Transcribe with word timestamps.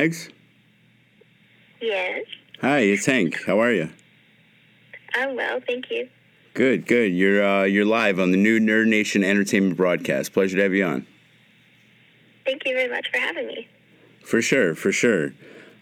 Mags. 0.00 0.30
Yes, 1.78 2.24
Hi, 2.62 2.78
it's 2.78 3.04
Hank. 3.04 3.44
How 3.44 3.60
are 3.60 3.70
you? 3.70 3.90
I'm 5.14 5.36
well, 5.36 5.60
thank 5.66 5.90
you. 5.90 6.08
Good, 6.54 6.86
good. 6.86 7.12
You're 7.12 7.44
uh, 7.44 7.64
you're 7.64 7.84
live 7.84 8.18
on 8.18 8.30
the 8.30 8.38
new 8.38 8.58
Nerd 8.58 8.86
Nation 8.86 9.22
Entertainment 9.22 9.76
broadcast. 9.76 10.32
Pleasure 10.32 10.56
to 10.56 10.62
have 10.62 10.72
you 10.72 10.86
on. 10.86 11.06
Thank 12.46 12.64
you 12.64 12.74
very 12.74 12.88
much 12.88 13.10
for 13.12 13.18
having 13.18 13.46
me. 13.46 13.68
For 14.24 14.40
sure, 14.40 14.74
for 14.74 14.90
sure. 14.90 15.34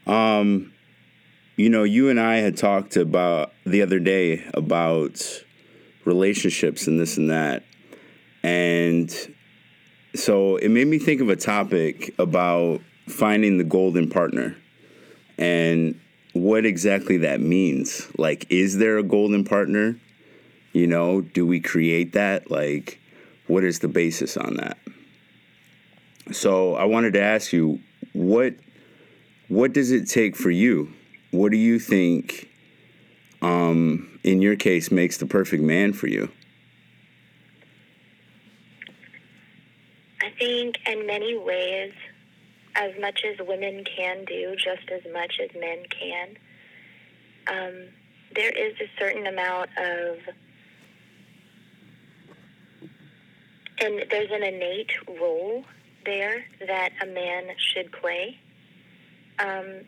Um, 0.04 0.72
you 1.54 1.70
know, 1.70 1.84
you 1.84 2.08
and 2.08 2.18
I 2.18 2.38
had 2.38 2.56
talked 2.56 2.96
about 2.96 3.52
the 3.64 3.82
other 3.82 4.00
day 4.00 4.44
about 4.52 5.44
relationships 6.04 6.88
and 6.88 6.98
this 6.98 7.18
and 7.18 7.30
that, 7.30 7.62
and 8.42 9.14
so 10.16 10.56
it 10.56 10.70
made 10.70 10.88
me 10.88 10.98
think 10.98 11.20
of 11.20 11.28
a 11.28 11.36
topic 11.36 12.12
about 12.18 12.80
finding 13.08 13.58
the 13.58 13.64
golden 13.64 14.08
partner 14.08 14.56
and 15.38 15.98
what 16.32 16.66
exactly 16.66 17.18
that 17.18 17.40
means. 17.40 18.08
Like, 18.18 18.46
is 18.50 18.78
there 18.78 18.98
a 18.98 19.02
golden 19.02 19.44
partner? 19.44 19.98
You 20.72 20.86
know, 20.86 21.20
do 21.20 21.46
we 21.46 21.60
create 21.60 22.12
that? 22.12 22.50
Like, 22.50 23.00
what 23.46 23.64
is 23.64 23.78
the 23.78 23.88
basis 23.88 24.36
on 24.36 24.56
that? 24.56 24.78
So 26.32 26.74
I 26.74 26.84
wanted 26.84 27.14
to 27.14 27.22
ask 27.22 27.52
you, 27.52 27.80
what 28.12 28.54
what 29.48 29.72
does 29.72 29.90
it 29.92 30.08
take 30.08 30.36
for 30.36 30.50
you? 30.50 30.92
What 31.30 31.52
do 31.52 31.56
you 31.56 31.78
think, 31.78 32.50
um, 33.40 34.18
in 34.22 34.42
your 34.42 34.56
case, 34.56 34.90
makes 34.90 35.16
the 35.16 35.24
perfect 35.24 35.62
man 35.62 35.94
for 35.94 36.06
you? 36.06 36.30
I 40.20 40.30
think 40.38 40.76
in 40.86 41.06
many 41.06 41.38
ways, 41.38 41.92
as 42.78 42.92
much 43.00 43.24
as 43.24 43.44
women 43.46 43.84
can 43.84 44.24
do, 44.24 44.54
just 44.54 44.88
as 44.92 45.00
much 45.12 45.40
as 45.42 45.50
men 45.60 45.82
can, 45.90 46.36
um, 47.48 47.88
there 48.34 48.50
is 48.50 48.74
a 48.80 48.88
certain 48.98 49.26
amount 49.26 49.70
of, 49.76 50.18
and 53.80 54.04
there's 54.10 54.30
an 54.30 54.44
innate 54.44 54.92
role 55.20 55.64
there 56.04 56.44
that 56.66 56.90
a 57.02 57.06
man 57.06 57.48
should 57.58 57.90
play. 57.90 58.38
Um, 59.40 59.80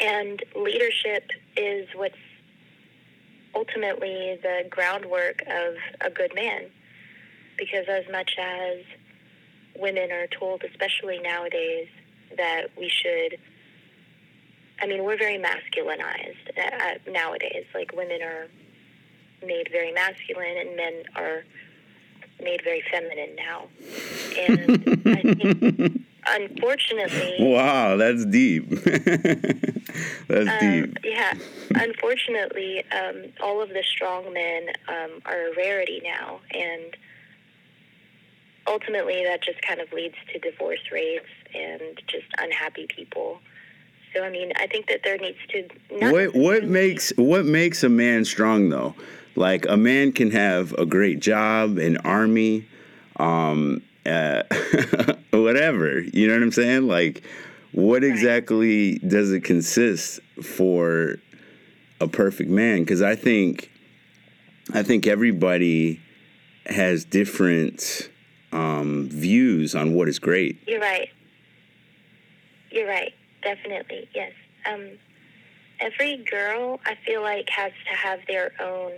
and 0.00 0.42
leadership 0.54 1.24
is 1.56 1.88
what's 1.96 2.14
ultimately 3.54 4.38
the 4.40 4.64
groundwork 4.70 5.42
of 5.42 5.74
a 6.00 6.10
good 6.10 6.32
man. 6.34 6.66
Because 7.56 7.86
as 7.88 8.04
much 8.10 8.36
as 8.38 8.78
women 9.78 10.10
are 10.12 10.26
told, 10.26 10.64
especially 10.64 11.18
nowadays, 11.18 11.88
that 12.36 12.66
we 12.76 12.88
should. 12.88 13.38
I 14.80 14.86
mean, 14.86 15.02
we're 15.04 15.18
very 15.18 15.38
masculinized 15.38 16.56
uh, 16.56 17.10
nowadays. 17.10 17.64
Like, 17.74 17.92
women 17.96 18.22
are 18.22 18.46
made 19.44 19.68
very 19.72 19.92
masculine, 19.92 20.56
and 20.58 20.76
men 20.76 21.02
are 21.16 21.44
made 22.40 22.62
very 22.62 22.82
feminine 22.90 23.34
now. 23.34 23.66
And 24.38 25.02
I 25.06 25.22
think, 25.34 26.02
unfortunately. 26.28 27.36
Wow, 27.40 27.96
that's 27.96 28.24
deep. 28.26 28.68
that's 30.28 30.48
Um, 30.48 30.58
deep. 30.60 30.98
yeah, 31.02 31.34
unfortunately, 31.74 32.84
um, 32.92 33.24
all 33.40 33.60
of 33.60 33.70
the 33.70 33.82
strong 33.82 34.32
men 34.32 34.68
um, 34.88 35.20
are 35.26 35.48
a 35.48 35.54
rarity 35.56 36.00
now, 36.04 36.40
and 36.52 36.96
ultimately 38.68 39.24
that 39.24 39.42
just 39.42 39.60
kind 39.62 39.80
of 39.80 39.92
leads 39.92 40.14
to 40.32 40.38
divorce 40.38 40.80
rates 40.92 41.26
and 41.54 41.82
just 42.06 42.26
unhappy 42.38 42.86
people. 42.86 43.40
So, 44.14 44.22
I 44.22 44.30
mean, 44.30 44.52
I 44.56 44.66
think 44.66 44.86
that 44.88 45.00
there 45.04 45.18
needs 45.18 45.38
to. 45.50 45.68
What 45.90 46.34
what 46.34 46.64
makes 46.64 47.12
what 47.16 47.44
makes 47.44 47.82
a 47.82 47.88
man 47.88 48.24
strong 48.24 48.68
though? 48.68 48.94
Like 49.36 49.66
a 49.68 49.76
man 49.76 50.12
can 50.12 50.30
have 50.30 50.72
a 50.74 50.86
great 50.86 51.20
job, 51.20 51.78
an 51.78 51.98
army, 51.98 52.66
um, 53.16 53.82
uh, 54.06 54.42
whatever. 55.30 56.00
You 56.00 56.26
know 56.26 56.34
what 56.34 56.42
I'm 56.42 56.52
saying? 56.52 56.88
Like, 56.88 57.22
what 57.72 58.02
exactly 58.02 58.98
does 58.98 59.32
it 59.32 59.44
consist 59.44 60.20
for 60.42 61.16
a 62.00 62.08
perfect 62.08 62.50
man? 62.50 62.80
Because 62.80 63.02
I 63.02 63.14
think, 63.14 63.70
I 64.72 64.82
think 64.82 65.06
everybody 65.06 66.00
has 66.66 67.04
different 67.04 68.10
um, 68.58 69.08
views 69.08 69.74
on 69.74 69.94
what 69.94 70.08
is 70.08 70.18
great. 70.18 70.58
You're 70.66 70.80
right. 70.80 71.08
You're 72.70 72.88
right. 72.88 73.14
Definitely. 73.42 74.08
Yes. 74.14 74.32
Um, 74.70 74.98
every 75.80 76.16
girl, 76.16 76.80
I 76.84 76.96
feel 77.06 77.22
like, 77.22 77.48
has 77.50 77.72
to 77.88 77.96
have 77.96 78.20
their 78.26 78.52
own. 78.60 78.92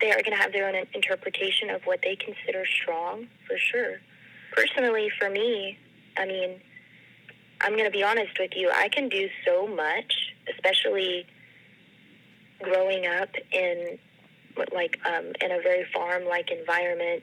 They 0.00 0.10
are 0.10 0.22
going 0.22 0.36
to 0.36 0.42
have 0.42 0.52
their 0.52 0.68
own 0.68 0.86
interpretation 0.94 1.70
of 1.70 1.82
what 1.84 2.00
they 2.02 2.16
consider 2.16 2.64
strong, 2.64 3.26
for 3.46 3.58
sure. 3.58 3.96
Personally, 4.52 5.10
for 5.18 5.28
me, 5.28 5.76
I 6.16 6.24
mean, 6.24 6.60
I'm 7.60 7.72
going 7.72 7.84
to 7.84 7.90
be 7.90 8.02
honest 8.02 8.38
with 8.38 8.52
you. 8.54 8.70
I 8.74 8.88
can 8.88 9.08
do 9.08 9.28
so 9.44 9.66
much, 9.66 10.14
especially 10.50 11.26
growing 12.62 13.06
up 13.06 13.28
in 13.52 13.98
like 14.72 14.98
um, 15.06 15.26
in 15.40 15.52
a 15.52 15.60
very 15.62 15.84
farm-like 15.92 16.50
environment. 16.50 17.22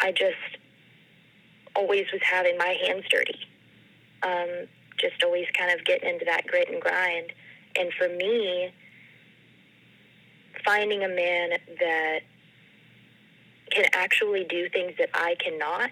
I 0.00 0.12
just 0.12 0.58
always 1.74 2.06
was 2.12 2.22
having 2.22 2.56
my 2.58 2.76
hands 2.86 3.04
dirty. 3.10 3.38
Um, 4.22 4.66
just 4.98 5.22
always 5.22 5.46
kind 5.56 5.78
of 5.78 5.84
getting 5.84 6.08
into 6.08 6.24
that 6.24 6.46
grit 6.46 6.68
and 6.70 6.80
grind. 6.80 7.32
And 7.76 7.92
for 7.92 8.08
me, 8.08 8.72
finding 10.64 11.04
a 11.04 11.08
man 11.08 11.50
that 11.80 12.20
can 13.70 13.84
actually 13.92 14.44
do 14.44 14.68
things 14.70 14.94
that 14.98 15.10
I 15.14 15.36
cannot 15.38 15.90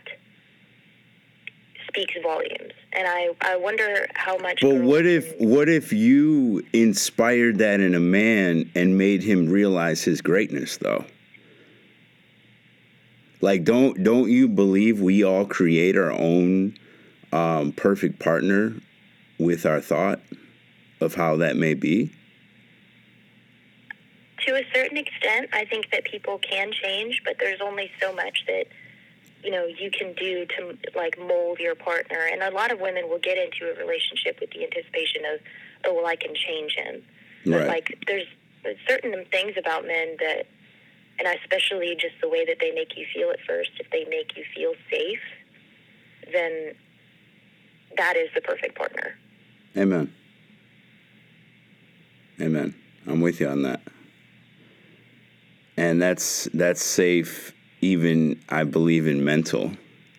speaks 1.88 2.14
volumes. 2.22 2.72
And 2.92 3.06
I, 3.06 3.30
I 3.40 3.56
wonder 3.56 4.06
how 4.14 4.36
much. 4.38 4.60
But 4.60 4.70
girls 4.70 4.82
what 4.82 5.06
if 5.06 5.34
what 5.38 5.68
if 5.68 5.92
you 5.92 6.64
inspired 6.72 7.58
that 7.58 7.80
in 7.80 7.94
a 7.94 8.00
man 8.00 8.70
and 8.74 8.98
made 8.98 9.22
him 9.22 9.48
realize 9.48 10.02
his 10.02 10.20
greatness 10.20 10.78
though? 10.78 11.04
Like 13.40 13.64
don't 13.64 14.02
don't 14.02 14.30
you 14.30 14.48
believe 14.48 15.00
we 15.00 15.22
all 15.24 15.44
create 15.44 15.96
our 15.96 16.12
own 16.12 16.76
um, 17.32 17.72
perfect 17.72 18.18
partner 18.18 18.74
with 19.38 19.66
our 19.66 19.80
thought 19.80 20.20
of 21.00 21.14
how 21.14 21.36
that 21.36 21.56
may 21.56 21.74
be? 21.74 22.10
to 24.46 24.54
a 24.54 24.64
certain 24.72 24.96
extent, 24.96 25.48
I 25.52 25.64
think 25.64 25.90
that 25.90 26.04
people 26.04 26.38
can 26.38 26.72
change, 26.72 27.22
but 27.24 27.36
there's 27.38 27.60
only 27.60 27.90
so 28.00 28.14
much 28.14 28.44
that 28.46 28.66
you 29.42 29.50
know 29.50 29.66
you 29.66 29.90
can 29.90 30.12
do 30.14 30.46
to 30.46 30.76
like 30.94 31.18
mold 31.18 31.58
your 31.58 31.74
partner. 31.74 32.28
And 32.30 32.42
a 32.42 32.50
lot 32.50 32.72
of 32.72 32.80
women 32.80 33.08
will 33.08 33.18
get 33.18 33.38
into 33.38 33.72
a 33.72 33.76
relationship 33.76 34.38
with 34.40 34.50
the 34.50 34.64
anticipation 34.64 35.22
of, 35.32 35.40
oh 35.84 35.94
well, 35.94 36.06
I 36.06 36.16
can 36.16 36.34
change 36.34 36.74
him. 36.74 37.02
But 37.44 37.52
Right. 37.52 37.68
like 37.68 38.04
there's 38.06 38.26
there's 38.62 38.78
certain 38.88 39.24
things 39.30 39.54
about 39.56 39.86
men 39.86 40.16
that, 40.20 40.46
and 41.18 41.38
especially 41.40 41.94
just 41.98 42.14
the 42.20 42.28
way 42.28 42.44
that 42.44 42.58
they 42.60 42.70
make 42.72 42.96
you 42.96 43.06
feel 43.14 43.30
at 43.30 43.40
first. 43.46 43.70
If 43.78 43.90
they 43.90 44.04
make 44.04 44.36
you 44.36 44.44
feel 44.54 44.74
safe, 44.90 45.20
then 46.32 46.74
that 47.96 48.16
is 48.16 48.28
the 48.34 48.40
perfect 48.40 48.76
partner. 48.76 49.16
Amen. 49.76 50.12
Amen. 52.40 52.74
I'm 53.06 53.20
with 53.20 53.40
you 53.40 53.48
on 53.48 53.62
that. 53.62 53.80
And 55.76 56.00
that's 56.00 56.48
that's 56.54 56.82
safe 56.82 57.52
even 57.80 58.40
I 58.48 58.64
believe 58.64 59.06
in 59.06 59.24
mental. 59.24 59.72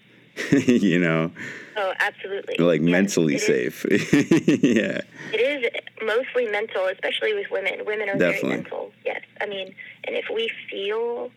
you 0.52 1.00
know, 1.00 1.32
Oh, 1.76 1.94
absolutely. 2.00 2.56
like 2.64 2.82
Yes, 2.82 2.90
mentally 2.90 3.38
safe. 3.38 3.86
yeah. 3.92 5.02
It 5.34 5.64
is 5.66 5.72
mostly 6.04 6.46
mental, 6.46 6.88
especially 6.88 7.34
with 7.34 7.48
women. 7.52 7.86
Women 7.86 8.10
are 8.10 8.18
Definitely. 8.18 8.50
very 8.50 8.62
mental. 8.62 8.92
Yes, 9.06 9.22
I 9.42 9.46
mean, 9.46 9.74
and 10.04 10.16
if 10.16 10.26
we 10.34 10.50
feel, 10.70 11.32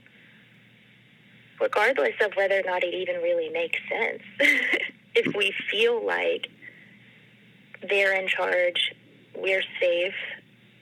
regardless 1.60 2.14
of 2.20 2.32
whether 2.36 2.58
or 2.58 2.62
not 2.64 2.82
it 2.82 2.94
even 2.94 3.16
really 3.16 3.48
makes 3.48 3.78
sense, 3.88 4.22
if 5.14 5.34
we 5.34 5.54
feel 5.70 6.04
like 6.04 6.48
they're 7.88 8.14
in 8.14 8.28
charge, 8.28 8.92
we're 9.36 9.62
safe, 9.80 10.14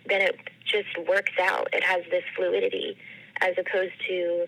then 0.07 0.23
it 0.23 0.37
just 0.65 1.09
works 1.09 1.33
out. 1.41 1.69
It 1.73 1.83
has 1.85 2.03
this 2.11 2.25
fluidity, 2.37 2.97
as 3.41 3.55
opposed 3.59 3.93
to 4.09 4.47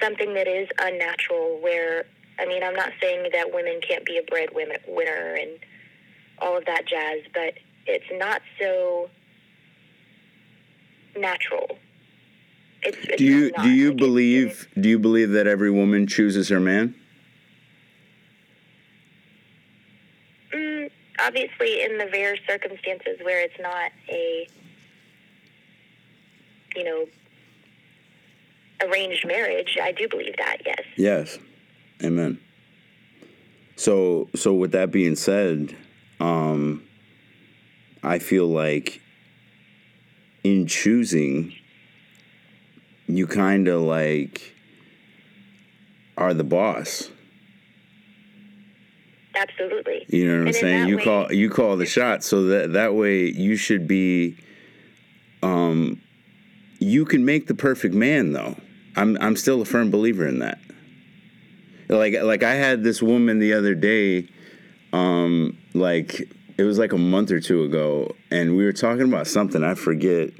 something 0.00 0.34
that 0.34 0.46
is 0.46 0.68
unnatural. 0.78 1.58
Where 1.60 2.06
I 2.38 2.46
mean, 2.46 2.62
I'm 2.62 2.74
not 2.74 2.92
saying 3.00 3.30
that 3.32 3.52
women 3.52 3.80
can't 3.86 4.04
be 4.04 4.18
a 4.18 4.22
breadwinner 4.22 5.34
and 5.34 5.58
all 6.38 6.56
of 6.56 6.66
that 6.66 6.86
jazz, 6.86 7.20
but 7.32 7.54
it's 7.86 8.04
not 8.12 8.42
so 8.60 9.08
natural. 11.16 11.78
It's, 12.82 12.98
it's 13.02 13.16
Do 13.16 13.24
you 13.24 13.52
do 13.62 13.70
you 13.70 13.88
Like, 13.88 13.96
believe 13.98 14.68
do 14.78 14.88
you 14.88 14.98
believe 14.98 15.30
that 15.30 15.46
every 15.46 15.70
woman 15.70 16.06
chooses 16.06 16.48
her 16.48 16.60
man? 16.60 16.94
obviously, 21.18 21.82
in 21.82 21.98
the 21.98 22.06
rare 22.12 22.36
circumstances 22.48 23.18
where 23.22 23.40
it's 23.42 23.58
not 23.60 23.90
a, 24.08 24.48
you 26.74 26.84
know, 26.84 27.06
arranged 28.82 29.26
marriage, 29.26 29.76
I 29.82 29.92
do 29.92 30.08
believe 30.08 30.36
that. 30.38 30.58
Yes. 30.64 30.80
Yes. 30.96 31.38
Amen. 32.04 32.38
So, 33.76 34.28
so 34.34 34.54
with 34.54 34.72
that 34.72 34.90
being 34.90 35.16
said, 35.16 35.76
um, 36.20 36.82
I 38.06 38.20
feel 38.20 38.46
like 38.46 39.00
in 40.44 40.68
choosing, 40.68 41.52
you 43.08 43.26
kind 43.26 43.66
of 43.66 43.82
like 43.82 44.54
are 46.16 46.32
the 46.32 46.44
boss. 46.44 47.10
Absolutely. 49.34 50.06
You 50.08 50.30
know 50.30 50.38
what 50.38 50.46
I'm 50.46 50.52
saying? 50.52 50.88
You 50.88 50.98
way- 50.98 51.04
call 51.04 51.32
you 51.32 51.50
call 51.50 51.76
the 51.76 51.84
shots, 51.84 52.26
so 52.26 52.44
that 52.44 52.72
that 52.74 52.94
way 52.94 53.24
you 53.24 53.56
should 53.56 53.88
be. 53.88 54.36
Um, 55.42 56.00
you 56.78 57.04
can 57.04 57.24
make 57.24 57.48
the 57.48 57.54
perfect 57.54 57.94
man, 57.94 58.32
though. 58.32 58.56
I'm 58.94 59.18
I'm 59.20 59.36
still 59.36 59.60
a 59.60 59.64
firm 59.64 59.90
believer 59.90 60.26
in 60.26 60.38
that. 60.38 60.58
Like 61.88 62.14
like 62.22 62.44
I 62.44 62.54
had 62.54 62.84
this 62.84 63.02
woman 63.02 63.40
the 63.40 63.52
other 63.52 63.74
day, 63.74 64.28
um, 64.92 65.58
like 65.74 66.28
it 66.58 66.64
was 66.64 66.78
like 66.78 66.92
a 66.92 66.98
month 66.98 67.30
or 67.30 67.40
two 67.40 67.64
ago, 67.64 68.14
and 68.30 68.56
we 68.56 68.64
were 68.64 68.72
talking 68.72 69.02
about 69.02 69.26
something 69.26 69.62
I 69.62 69.74
forget, 69.74 70.30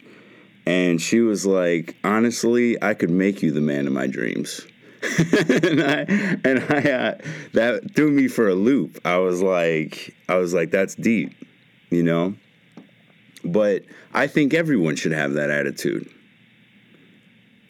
and 0.65 1.01
she 1.01 1.21
was 1.21 1.47
like, 1.47 1.97
honestly, 2.03 2.83
I 2.83 2.95
could 2.95 3.11
make 3.11 3.43
you 3.43 3.53
the 3.53 3.61
man 3.61 3.87
of 3.87 3.93
my 3.93 4.07
dreams. 4.07 4.67
and 5.19 5.83
I 5.83 6.01
and 6.45 6.65
I 6.69 6.91
uh, 6.91 7.19
that 7.53 7.95
threw 7.95 8.11
me 8.11 8.29
for 8.29 8.49
a 8.49 8.55
loop. 8.55 8.99
I 9.05 9.19
was 9.19 9.43
like, 9.43 10.17
I 10.29 10.37
was 10.37 10.55
like, 10.55 10.71
that's 10.71 10.95
deep, 10.95 11.33
you 11.91 12.03
know. 12.03 12.35
But 13.45 13.85
I 14.13 14.27
think 14.27 14.55
everyone 14.55 14.97
should 14.97 15.13
have 15.13 15.35
that 15.35 15.51
attitude. 15.51 16.11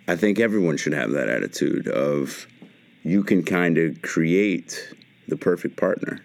I 0.09 0.17
think 0.17 0.39
everyone 0.39 0.77
should 0.77 0.93
have 0.93 1.11
that 1.11 1.29
attitude 1.29 1.89
of 1.89 2.47
you 3.03 3.23
can 3.25 3.43
kind 3.43 3.77
of 3.77 4.01
create 4.03 4.95
the 5.29 5.37
perfect 5.37 5.77
partner, 5.77 6.21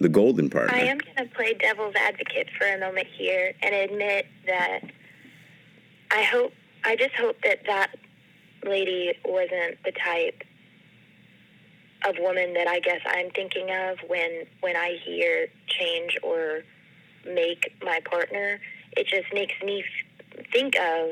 the 0.00 0.08
golden 0.08 0.50
partner. 0.50 0.74
I 0.74 0.80
am 0.80 0.98
going 0.98 1.28
to 1.28 1.34
play 1.34 1.54
devil's 1.54 1.94
advocate 1.94 2.48
for 2.58 2.66
a 2.66 2.78
moment 2.78 3.06
here 3.16 3.54
and 3.62 3.74
admit 3.74 4.26
that 4.46 4.80
I 6.10 6.22
hope, 6.22 6.52
I 6.84 6.96
just 6.96 7.14
hope 7.14 7.36
that 7.42 7.60
that 7.66 7.96
lady 8.64 9.12
wasn't 9.24 9.82
the 9.84 9.92
type 9.92 10.42
of 12.06 12.16
woman 12.18 12.54
that 12.54 12.68
I 12.68 12.80
guess 12.80 13.00
I'm 13.06 13.30
thinking 13.30 13.70
of 13.70 13.98
when 14.06 14.44
when 14.60 14.76
I 14.76 14.98
hear 15.04 15.48
change 15.66 16.16
or 16.22 16.62
make 17.26 17.72
my 17.82 18.00
partner. 18.04 18.60
It 18.96 19.06
just 19.06 19.32
makes 19.32 19.54
me 19.64 19.84
think 20.52 20.76
of 20.76 21.10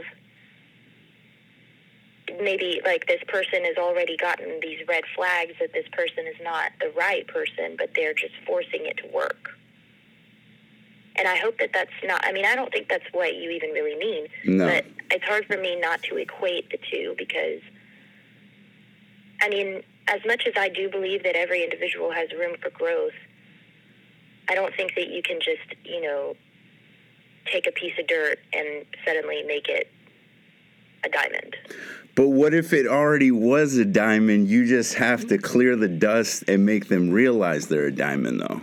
maybe 2.40 2.80
like 2.84 3.06
this 3.06 3.22
person 3.28 3.64
has 3.64 3.76
already 3.76 4.16
gotten 4.16 4.58
these 4.60 4.78
red 4.88 5.04
flags 5.14 5.52
that 5.60 5.72
this 5.72 5.86
person 5.92 6.26
is 6.26 6.36
not 6.42 6.72
the 6.80 6.90
right 6.96 7.26
person, 7.26 7.76
but 7.76 7.90
they're 7.94 8.14
just 8.14 8.34
forcing 8.46 8.86
it 8.86 8.96
to 8.98 9.06
work. 9.08 9.50
And 11.16 11.28
I 11.28 11.36
hope 11.36 11.58
that 11.58 11.70
that's 11.72 11.92
not, 12.02 12.24
I 12.24 12.32
mean, 12.32 12.44
I 12.44 12.56
don't 12.56 12.72
think 12.72 12.88
that's 12.88 13.04
what 13.12 13.36
you 13.36 13.50
even 13.50 13.70
really 13.70 13.96
mean. 13.96 14.26
No. 14.44 14.66
But 14.66 14.86
it's 15.10 15.24
hard 15.24 15.46
for 15.46 15.56
me 15.56 15.78
not 15.78 16.02
to 16.04 16.16
equate 16.16 16.70
the 16.70 16.78
two 16.90 17.14
because, 17.16 17.60
I 19.40 19.48
mean, 19.48 19.82
as 20.08 20.20
much 20.26 20.46
as 20.46 20.54
I 20.56 20.68
do 20.68 20.90
believe 20.90 21.22
that 21.22 21.36
every 21.36 21.62
individual 21.62 22.10
has 22.10 22.32
room 22.32 22.56
for 22.60 22.70
growth, 22.70 23.12
I 24.48 24.54
don't 24.54 24.74
think 24.74 24.94
that 24.96 25.08
you 25.08 25.22
can 25.22 25.38
just, 25.40 25.80
you 25.84 26.00
know, 26.00 26.34
take 27.46 27.66
a 27.66 27.72
piece 27.72 27.94
of 27.98 28.06
dirt 28.06 28.38
and 28.52 28.84
suddenly 29.06 29.42
make 29.46 29.68
it 29.68 29.90
a 31.04 31.08
diamond. 31.08 31.56
But 32.14 32.28
what 32.28 32.54
if 32.54 32.72
it 32.72 32.86
already 32.86 33.30
was 33.32 33.76
a 33.76 33.84
diamond? 33.84 34.48
You 34.48 34.66
just 34.66 34.94
have 34.94 35.26
to 35.28 35.38
clear 35.38 35.74
the 35.76 35.88
dust 35.88 36.44
and 36.46 36.64
make 36.64 36.86
them 36.88 37.10
realize 37.10 37.66
they're 37.66 37.86
a 37.86 37.92
diamond, 37.94 38.40
though. 38.40 38.62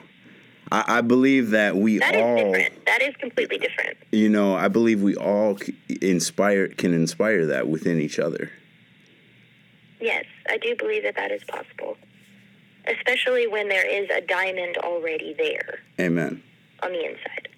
I, 0.71 0.99
I 0.99 1.01
believe 1.01 1.49
that 1.49 1.75
we 1.75 1.99
That 1.99 2.15
is 2.15 2.21
all, 2.21 2.37
different. 2.53 2.85
That 2.85 3.01
is 3.01 3.13
completely 3.17 3.57
different. 3.57 3.97
you 4.13 4.29
know, 4.29 4.55
I 4.55 4.69
believe 4.69 5.01
we 5.01 5.15
all 5.15 5.57
inspire 6.01 6.69
can 6.69 6.93
inspire 6.93 7.45
that 7.47 7.67
within 7.67 7.99
each 7.99 8.19
other. 8.19 8.51
Yes, 9.99 10.25
I 10.49 10.57
do 10.57 10.73
believe 10.77 11.03
that 11.03 11.15
that 11.17 11.31
is 11.31 11.43
possible, 11.43 11.97
especially 12.87 13.47
when 13.47 13.67
there 13.67 13.85
is 13.85 14.09
a 14.09 14.21
diamond 14.21 14.77
already 14.77 15.33
there 15.37 15.79
Amen. 15.99 16.41
on 16.81 16.91
the 16.93 17.03
inside. 17.05 17.49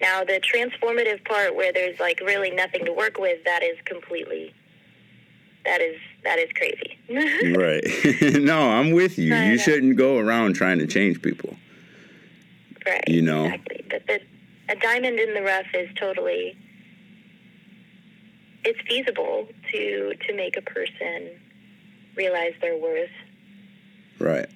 Now, 0.00 0.24
the 0.24 0.40
transformative 0.40 1.24
part 1.24 1.54
where 1.54 1.72
there's 1.72 2.00
like 2.00 2.20
really 2.20 2.50
nothing 2.50 2.84
to 2.86 2.92
work 2.92 3.18
with, 3.18 3.44
that 3.44 3.62
is 3.62 3.76
completely, 3.84 4.54
that 5.64 5.80
is 5.80 5.96
that 6.24 6.38
is 6.38 6.50
crazy. 6.52 6.98
Right. 7.56 7.84
no, 8.40 8.70
I'm 8.70 8.92
with 8.92 9.18
you. 9.18 9.34
You 9.34 9.58
shouldn't 9.58 9.96
go 9.96 10.18
around 10.18 10.54
trying 10.54 10.78
to 10.78 10.86
change 10.86 11.20
people. 11.20 11.56
right. 12.86 13.02
You 13.08 13.22
know. 13.22 13.44
exactly. 13.44 13.84
But 13.90 14.06
the, 14.06 14.20
a 14.68 14.76
diamond 14.76 15.18
in 15.18 15.34
the 15.34 15.42
rough 15.42 15.66
is 15.74 15.88
totally. 15.96 16.56
It's 18.64 18.80
feasible 18.82 19.48
to 19.72 20.14
to 20.14 20.36
make 20.36 20.56
a 20.56 20.62
person 20.62 21.30
realize 22.16 22.52
their 22.60 22.76
worth. 22.76 23.10
Right. 24.18 24.48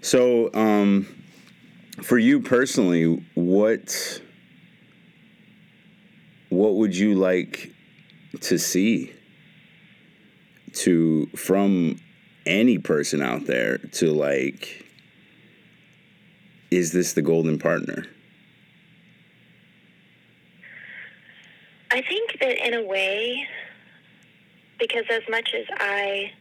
So, 0.00 0.50
um, 0.54 1.06
for 2.02 2.18
you 2.18 2.40
personally, 2.40 3.24
what 3.34 4.20
what 6.48 6.74
would 6.74 6.96
you 6.96 7.14
like 7.14 7.72
to 8.40 8.58
see 8.58 9.12
to 10.72 11.26
from 11.34 12.00
any 12.44 12.78
person 12.78 13.20
out 13.20 13.46
there 13.46 13.78
to 13.78 14.12
like 14.12 14.86
is 16.70 16.92
this 16.92 17.12
the 17.12 17.22
golden 17.22 17.58
partner? 17.58 18.04
I 21.90 22.02
think 22.02 22.38
that 22.40 22.66
in 22.66 22.74
a 22.74 22.82
way, 22.82 23.46
because 24.78 25.04
as 25.10 25.22
much 25.30 25.54
as 25.54 25.64
I, 25.78 26.32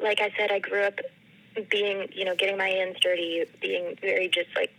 like 0.00 0.20
I 0.20 0.32
said, 0.38 0.50
I 0.52 0.60
grew 0.60 0.82
up 0.82 1.00
being, 1.70 2.08
you 2.12 2.24
know, 2.24 2.34
getting 2.36 2.56
my 2.56 2.68
hands 2.68 2.96
dirty, 3.00 3.44
being 3.60 3.96
very 4.00 4.28
just 4.28 4.48
like, 4.56 4.72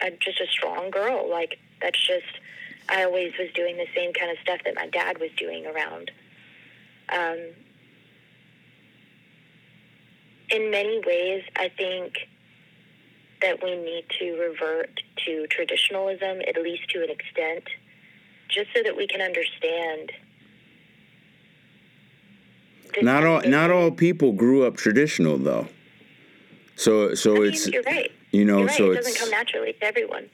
a, 0.00 0.10
just 0.10 0.40
a 0.40 0.46
strong 0.46 0.90
girl. 0.90 1.28
Like 1.30 1.58
that's 1.80 1.98
just, 2.06 2.40
I 2.88 3.04
always 3.04 3.32
was 3.38 3.48
doing 3.54 3.76
the 3.76 3.86
same 3.94 4.12
kind 4.12 4.30
of 4.30 4.38
stuff 4.38 4.60
that 4.64 4.74
my 4.74 4.86
dad 4.88 5.18
was 5.18 5.30
doing 5.36 5.66
around. 5.66 6.10
Um, 7.08 7.38
in 10.50 10.70
many 10.70 11.00
ways, 11.04 11.44
I 11.56 11.70
think 11.76 12.28
that 13.42 13.62
we 13.62 13.76
need 13.76 14.04
to 14.18 14.32
revert 14.36 15.00
to 15.24 15.46
traditionalism, 15.48 16.40
at 16.48 16.56
least 16.62 16.88
to 16.90 17.02
an 17.02 17.10
extent 17.10 17.64
just 18.48 18.68
so 18.74 18.82
that 18.82 18.96
we 18.96 19.06
can 19.06 19.20
understand. 19.20 20.12
Not 23.02 23.24
all 23.24 23.42
not 23.42 23.70
all 23.70 23.90
people 23.90 24.32
grew 24.32 24.64
up 24.64 24.76
traditional 24.76 25.36
though. 25.36 25.68
So 26.76 27.14
so 27.14 27.36
I 27.36 27.38
mean, 27.40 27.48
it's 27.52 27.66
you're 27.68 27.82
right. 27.82 28.12
you 28.32 28.44
know 28.44 28.64
right. 28.64 28.76
so 28.76 28.90
it 28.92 28.96
doesn't 28.96 29.16
come 29.16 29.30
naturally 29.30 29.72
to 29.74 29.84
everyone. 29.84 30.28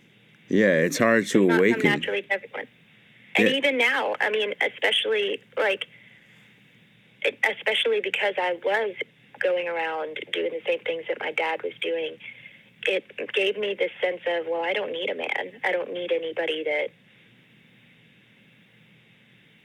yeah, 0.49 0.67
it's 0.87 0.99
hard 0.99 1.27
to 1.29 1.49
It 1.51 1.55
awaken. 1.57 1.83
naturally 1.85 2.23
to 2.23 2.33
everyone. 2.33 2.67
And 3.37 3.49
Yeah. 3.49 3.55
even 3.55 3.79
now, 3.79 4.15
I 4.21 4.29
mean, 4.29 4.55
especially 4.61 5.41
like, 5.57 5.87
especially 7.49 8.01
because 8.01 8.35
I 8.37 8.59
was 8.65 8.95
going 9.41 9.69
around 9.69 10.19
doing 10.33 10.53
the 10.53 10.61
same 10.67 10.81
things 10.81 11.05
that 11.09 11.19
my 11.21 11.33
dad 11.33 11.63
was 11.63 11.73
doing, 11.81 12.19
it 12.87 13.05
gave 13.33 13.57
me 13.57 13.75
this 13.75 13.91
sense 14.03 14.21
of, 14.27 14.47
well, 14.49 14.63
I 14.63 14.73
don't 14.75 14.93
need 14.93 15.09
a 15.09 15.15
man. 15.15 15.53
I 15.65 15.73
don't 15.73 15.93
need 15.93 16.13
anybody 16.13 16.63
that, 16.65 16.89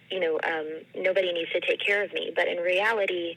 you 0.10 0.20
know, 0.22 0.40
um, 0.44 0.68
nobody 0.96 1.34
needs 1.34 1.52
to 1.52 1.60
take 1.60 1.80
care 1.82 2.04
of 2.04 2.14
me. 2.14 2.32
But 2.34 2.48
in 2.48 2.58
reality, 2.60 3.36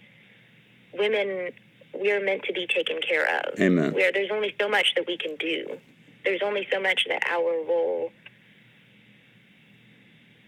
women, 0.96 1.50
we're 1.92 2.24
meant 2.24 2.42
to 2.44 2.52
be 2.52 2.66
taken 2.66 3.00
care 3.00 3.26
of. 3.40 3.58
Amen. 3.60 3.92
Where 3.92 4.12
there's 4.12 4.30
only 4.30 4.54
so 4.60 4.68
much 4.68 4.94
that 4.94 5.06
we 5.06 5.16
can 5.16 5.36
do. 5.36 5.78
There's 6.24 6.42
only 6.42 6.66
so 6.72 6.80
much 6.80 7.06
that 7.08 7.22
our 7.28 7.64
role 7.64 8.12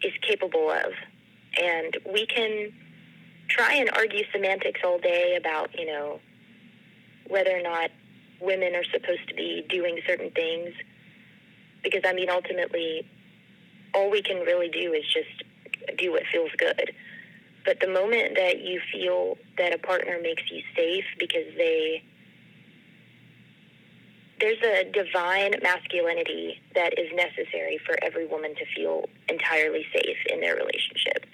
is 0.03 0.13
capable 0.23 0.71
of. 0.71 0.93
And 1.61 1.97
we 2.13 2.27
can 2.27 2.73
try 3.49 3.75
and 3.75 3.91
argue 3.91 4.25
semantics 4.33 4.81
all 4.85 4.99
day 4.99 5.37
about, 5.37 5.79
you 5.79 5.87
know, 5.87 6.21
whether 7.29 7.57
or 7.57 7.63
not 7.63 7.91
women 8.41 8.75
are 8.75 8.85
supposed 8.85 9.29
to 9.29 9.35
be 9.35 9.65
doing 9.69 10.01
certain 10.07 10.31
things. 10.31 10.75
Because, 11.83 12.03
I 12.05 12.13
mean, 12.13 12.31
ultimately, 12.31 13.07
all 13.95 14.11
we 14.11 14.23
can 14.23 14.39
really 14.41 14.69
do 14.69 14.93
is 14.93 15.05
just 15.05 15.99
do 15.99 16.13
what 16.13 16.23
feels 16.33 16.51
good. 16.57 16.93
But 17.64 17.81
the 17.81 17.88
moment 17.88 18.35
that 18.37 18.61
you 18.61 18.81
feel 18.92 19.38
that 19.59 19.73
a 19.73 19.78
partner 19.78 20.19
makes 20.21 20.42
you 20.50 20.62
safe 20.76 21.04
because 21.19 21.47
they 21.57 22.02
there's 24.40 24.61
a 24.62 24.90
divine 24.90 25.54
masculinity 25.62 26.61
that 26.75 26.99
is 26.99 27.09
necessary 27.14 27.78
for 27.87 27.97
every 28.02 28.26
woman 28.26 28.57
to 28.57 28.64
feel 28.75 29.09
entirely 29.28 29.87
safe 29.92 30.16
in 30.28 30.40
their 30.40 30.57
relationship. 30.57 31.26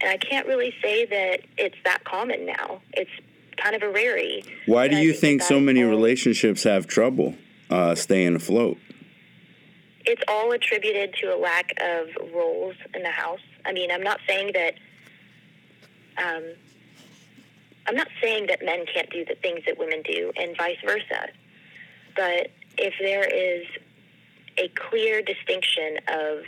And 0.00 0.10
I 0.10 0.16
can't 0.16 0.48
really 0.48 0.74
say 0.82 1.06
that 1.06 1.42
it's 1.56 1.76
that 1.84 2.02
common 2.02 2.44
now. 2.44 2.80
It's 2.94 3.10
kind 3.56 3.76
of 3.76 3.82
a 3.82 3.88
rarity. 3.88 4.44
Why 4.66 4.88
do 4.88 4.96
you 4.96 5.12
that 5.12 5.20
think 5.20 5.42
so 5.42 5.60
many 5.60 5.84
all- 5.84 5.90
relationships 5.90 6.64
have 6.64 6.88
trouble 6.88 7.36
uh, 7.70 7.94
staying 7.94 8.34
afloat? 8.34 8.78
it's 10.04 10.22
all 10.26 10.50
attributed 10.52 11.14
to 11.14 11.26
a 11.32 11.38
lack 11.38 11.72
of 11.80 12.08
roles 12.34 12.74
in 12.92 13.02
the 13.02 13.10
house. 13.10 13.38
I 13.64 13.72
mean, 13.72 13.90
I'm 13.90 14.02
not 14.02 14.18
saying 14.26 14.50
that. 14.54 14.74
Um, 16.22 16.44
I'm 17.86 17.96
not 17.96 18.08
saying 18.22 18.46
that 18.46 18.64
men 18.64 18.84
can't 18.92 19.10
do 19.10 19.24
the 19.24 19.34
things 19.36 19.60
that 19.66 19.78
women 19.78 20.02
do, 20.02 20.32
and 20.36 20.56
vice 20.56 20.76
versa. 20.84 21.28
But 22.14 22.50
if 22.78 22.94
there 23.00 23.24
is 23.24 23.66
a 24.58 24.68
clear 24.68 25.22
distinction 25.22 25.98
of 26.08 26.44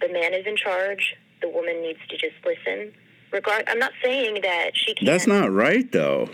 the 0.00 0.12
man 0.12 0.34
is 0.34 0.46
in 0.46 0.56
charge, 0.56 1.14
the 1.40 1.48
woman 1.48 1.82
needs 1.82 2.00
to 2.08 2.16
just 2.16 2.34
listen. 2.44 2.92
Regard, 3.32 3.64
I'm 3.68 3.78
not 3.78 3.92
saying 4.02 4.40
that 4.42 4.70
she 4.74 4.94
can't. 4.94 5.06
That's 5.06 5.26
not 5.26 5.52
right, 5.52 5.90
though. 5.92 6.28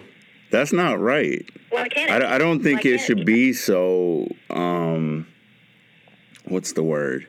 That's 0.51 0.73
not 0.73 1.01
right. 1.01 1.45
Why 1.71 1.89
can't 1.89 2.11
I, 2.11 2.17
it? 2.17 2.23
I 2.23 2.39
don't 2.39 2.63
think 2.63 2.85
Why 2.85 2.91
it 2.91 2.99
should 2.99 3.27
be 3.27 3.53
so. 3.53 4.29
Um, 4.51 5.27
what's 6.45 6.73
the 6.73 6.85
word? 6.85 7.27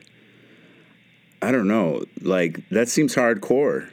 I 1.42 1.50
don't 1.50 1.68
know. 1.68 2.04
Like 2.20 2.68
that 2.70 2.88
seems 2.88 3.14
hardcore. 3.14 3.90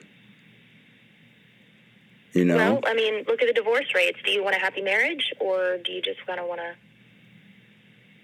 You 2.33 2.45
know. 2.45 2.55
Well, 2.55 2.79
I 2.85 2.93
mean, 2.93 3.23
look 3.27 3.41
at 3.41 3.47
the 3.47 3.53
divorce 3.53 3.93
rates. 3.93 4.17
Do 4.25 4.31
you 4.31 4.43
want 4.43 4.55
a 4.55 4.59
happy 4.59 4.81
marriage, 4.81 5.31
or 5.39 5.77
do 5.77 5.91
you 5.91 6.01
just 6.01 6.25
kind 6.25 6.39
of 6.39 6.47
want 6.47 6.61
to 6.61 6.73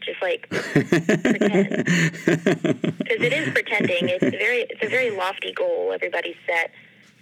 just 0.01 0.21
like 0.21 0.49
pretend? 0.49 1.85
Because 2.99 3.21
it 3.25 3.33
is 3.33 3.49
pretending. 3.53 4.09
It's 4.09 4.23
a 4.23 4.31
very, 4.31 4.61
it's 4.69 4.83
a 4.83 4.87
very 4.89 5.09
lofty 5.11 5.51
goal 5.53 5.91
everybody's 5.93 6.35
set 6.45 6.71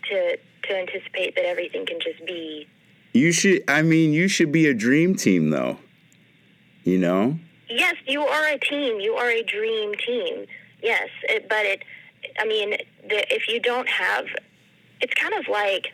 to 0.09 0.37
to 0.63 0.77
anticipate 0.77 1.35
that 1.35 1.45
everything 1.45 1.85
can 1.85 1.99
just 1.99 2.25
be. 2.25 2.67
you 3.13 3.31
should. 3.31 3.63
I 3.67 3.81
mean, 3.81 4.13
you 4.13 4.27
should 4.27 4.51
be 4.51 4.67
a 4.67 4.73
dream 4.73 5.15
team, 5.15 5.49
though. 5.49 5.77
You 6.83 6.97
know. 6.99 7.37
Yes, 7.69 7.95
you 8.07 8.21
are 8.21 8.47
a 8.47 8.57
team. 8.59 8.99
You 9.01 9.13
are 9.15 9.29
a 9.29 9.43
dream 9.43 9.93
team. 9.95 10.45
Yes, 10.81 11.09
it, 11.23 11.49
but 11.49 11.65
it. 11.65 11.83
I 12.39 12.45
mean, 12.45 12.77
the, 13.09 13.33
if 13.33 13.47
you 13.49 13.59
don't 13.59 13.89
have, 13.89 14.25
it's 15.01 15.13
kind 15.15 15.33
of 15.33 15.47
like 15.49 15.93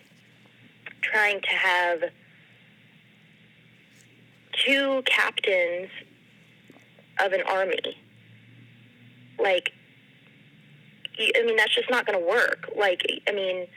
trying 1.03 1.41
to 1.41 1.49
have 1.49 2.03
two 4.65 5.03
captains 5.05 5.89
of 7.19 7.33
an 7.33 7.41
army. 7.47 7.97
Like, 9.39 9.71
I 11.19 11.43
mean, 11.45 11.55
that's 11.55 11.75
just 11.75 11.89
not 11.89 12.05
going 12.05 12.19
to 12.19 12.25
work. 12.25 12.69
Like, 12.75 13.01
I 13.27 13.31
mean, 13.31 13.67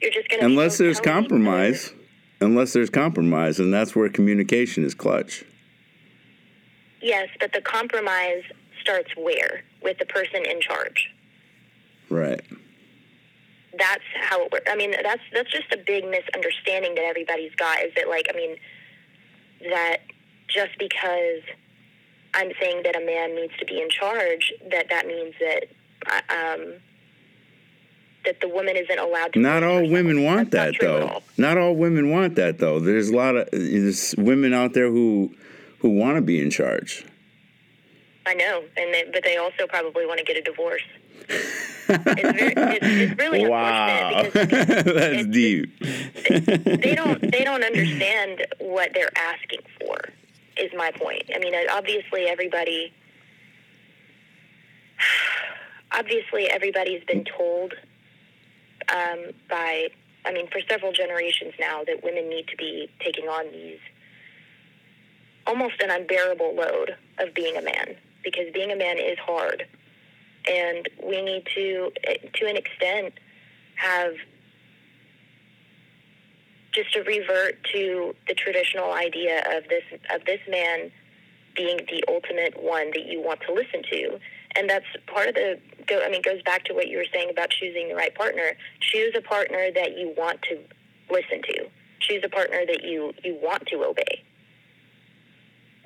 you're 0.00 0.10
just 0.10 0.28
going 0.28 0.40
to 0.40 0.46
Unless 0.46 0.78
there's 0.78 1.00
compromise. 1.00 1.92
Unless 2.40 2.74
there's 2.74 2.90
compromise, 2.90 3.58
and 3.58 3.72
that's 3.72 3.96
where 3.96 4.10
communication 4.10 4.84
is 4.84 4.94
clutch. 4.94 5.42
Yes, 7.00 7.28
but 7.40 7.52
the 7.54 7.62
compromise 7.62 8.42
starts 8.82 9.10
where 9.16 9.62
with 9.82 9.98
the 9.98 10.04
person 10.04 10.44
in 10.44 10.60
charge. 10.60 11.14
Right. 12.10 12.42
That's 13.78 14.04
how 14.20 14.44
it 14.44 14.52
works. 14.52 14.66
I 14.70 14.76
mean, 14.76 14.94
that's 15.02 15.22
that's 15.32 15.50
just 15.50 15.72
a 15.72 15.76
big 15.76 16.04
misunderstanding 16.04 16.94
that 16.94 17.04
everybody's 17.04 17.54
got. 17.54 17.80
Is 17.82 17.92
that 17.96 18.08
like, 18.08 18.26
I 18.32 18.36
mean, 18.36 18.56
that 19.70 19.98
just 20.48 20.78
because 20.78 21.42
I'm 22.34 22.52
saying 22.60 22.82
that 22.84 22.96
a 22.96 23.04
man 23.04 23.34
needs 23.34 23.56
to 23.58 23.64
be 23.64 23.80
in 23.80 23.90
charge, 23.90 24.52
that 24.70 24.88
that 24.90 25.06
means 25.06 25.34
that 25.40 25.64
um, 26.30 26.74
that 28.24 28.40
the 28.40 28.48
woman 28.48 28.76
isn't 28.76 28.98
allowed 28.98 29.32
to. 29.32 29.38
Not 29.38 29.62
all 29.62 29.78
herself. 29.78 29.92
women 29.92 30.24
want 30.24 30.50
That's 30.50 30.78
that 30.78 30.84
though. 30.84 31.22
Not 31.36 31.58
all 31.58 31.74
women 31.74 32.10
want 32.10 32.34
that 32.36 32.58
though. 32.58 32.80
There's 32.80 33.08
a 33.08 33.16
lot 33.16 33.36
of 33.36 33.48
there's 33.52 34.14
women 34.18 34.52
out 34.52 34.74
there 34.74 34.90
who 34.90 35.34
who 35.78 35.90
want 35.90 36.16
to 36.16 36.22
be 36.22 36.40
in 36.40 36.50
charge. 36.50 37.04
I 38.26 38.34
know, 38.34 38.64
and 38.76 38.92
they, 38.92 39.04
but 39.12 39.22
they 39.24 39.36
also 39.36 39.66
probably 39.68 40.04
want 40.04 40.18
to 40.18 40.24
get 40.24 40.36
a 40.36 40.42
divorce. 40.42 40.82
it's, 41.28 41.76
very, 41.88 42.52
it's, 42.56 42.86
it's 43.12 43.18
really 43.18 43.46
Wow, 43.48 44.20
unfortunate 44.24 44.32
because 44.32 44.84
that's 44.94 45.14
it's- 45.14 45.26
deep. 45.26 45.78
they 46.82 46.94
don't 46.94 47.20
they 47.32 47.44
don't 47.44 47.62
understand 47.70 48.44
what 48.58 48.90
they're 48.94 49.16
asking 49.16 49.60
for 49.80 49.96
is 50.56 50.70
my 50.76 50.90
point 50.92 51.22
i 51.34 51.38
mean 51.38 51.54
obviously 51.72 52.22
everybody 52.26 52.92
obviously 55.92 56.46
everybody's 56.46 57.04
been 57.04 57.24
told 57.24 57.74
um, 58.88 59.32
by 59.48 59.88
i 60.24 60.32
mean 60.32 60.48
for 60.48 60.60
several 60.68 60.92
generations 60.92 61.52
now 61.60 61.84
that 61.84 62.02
women 62.02 62.28
need 62.28 62.46
to 62.48 62.56
be 62.56 62.88
taking 63.00 63.26
on 63.28 63.50
these 63.52 63.78
almost 65.46 65.80
an 65.82 65.90
unbearable 65.90 66.54
load 66.54 66.96
of 67.18 67.32
being 67.34 67.56
a 67.56 67.62
man 67.62 67.96
because 68.24 68.52
being 68.52 68.72
a 68.72 68.76
man 68.76 68.98
is 68.98 69.18
hard. 69.18 69.66
And 70.48 70.88
we 71.02 71.22
need 71.22 71.46
to 71.54 71.90
to 72.34 72.46
an 72.46 72.56
extent 72.56 73.14
have 73.76 74.14
just 76.72 76.92
to 76.92 77.00
revert 77.00 77.56
to 77.72 78.14
the 78.28 78.34
traditional 78.34 78.92
idea 78.92 79.40
of 79.56 79.64
this 79.68 79.82
of 80.14 80.24
this 80.26 80.40
man 80.48 80.92
being 81.56 81.78
the 81.90 82.04
ultimate 82.06 82.62
one 82.62 82.90
that 82.90 83.06
you 83.06 83.20
want 83.20 83.40
to 83.40 83.52
listen 83.52 83.82
to. 83.90 84.18
And 84.54 84.68
that's 84.68 84.84
part 85.06 85.28
of 85.28 85.34
the 85.34 85.58
go 85.86 86.02
I 86.04 86.10
mean 86.10 86.22
goes 86.22 86.42
back 86.42 86.64
to 86.64 86.74
what 86.74 86.88
you 86.88 86.98
were 86.98 87.06
saying 87.12 87.30
about 87.30 87.50
choosing 87.50 87.88
the 87.88 87.94
right 87.94 88.14
partner. 88.14 88.52
Choose 88.80 89.14
a 89.16 89.22
partner 89.22 89.70
that 89.74 89.96
you 89.96 90.14
want 90.16 90.42
to 90.42 90.58
listen 91.10 91.42
to. 91.42 91.66
Choose 92.00 92.22
a 92.24 92.28
partner 92.28 92.64
that 92.66 92.84
you 92.84 93.12
you 93.24 93.38
want 93.42 93.66
to 93.68 93.84
obey. 93.84 94.22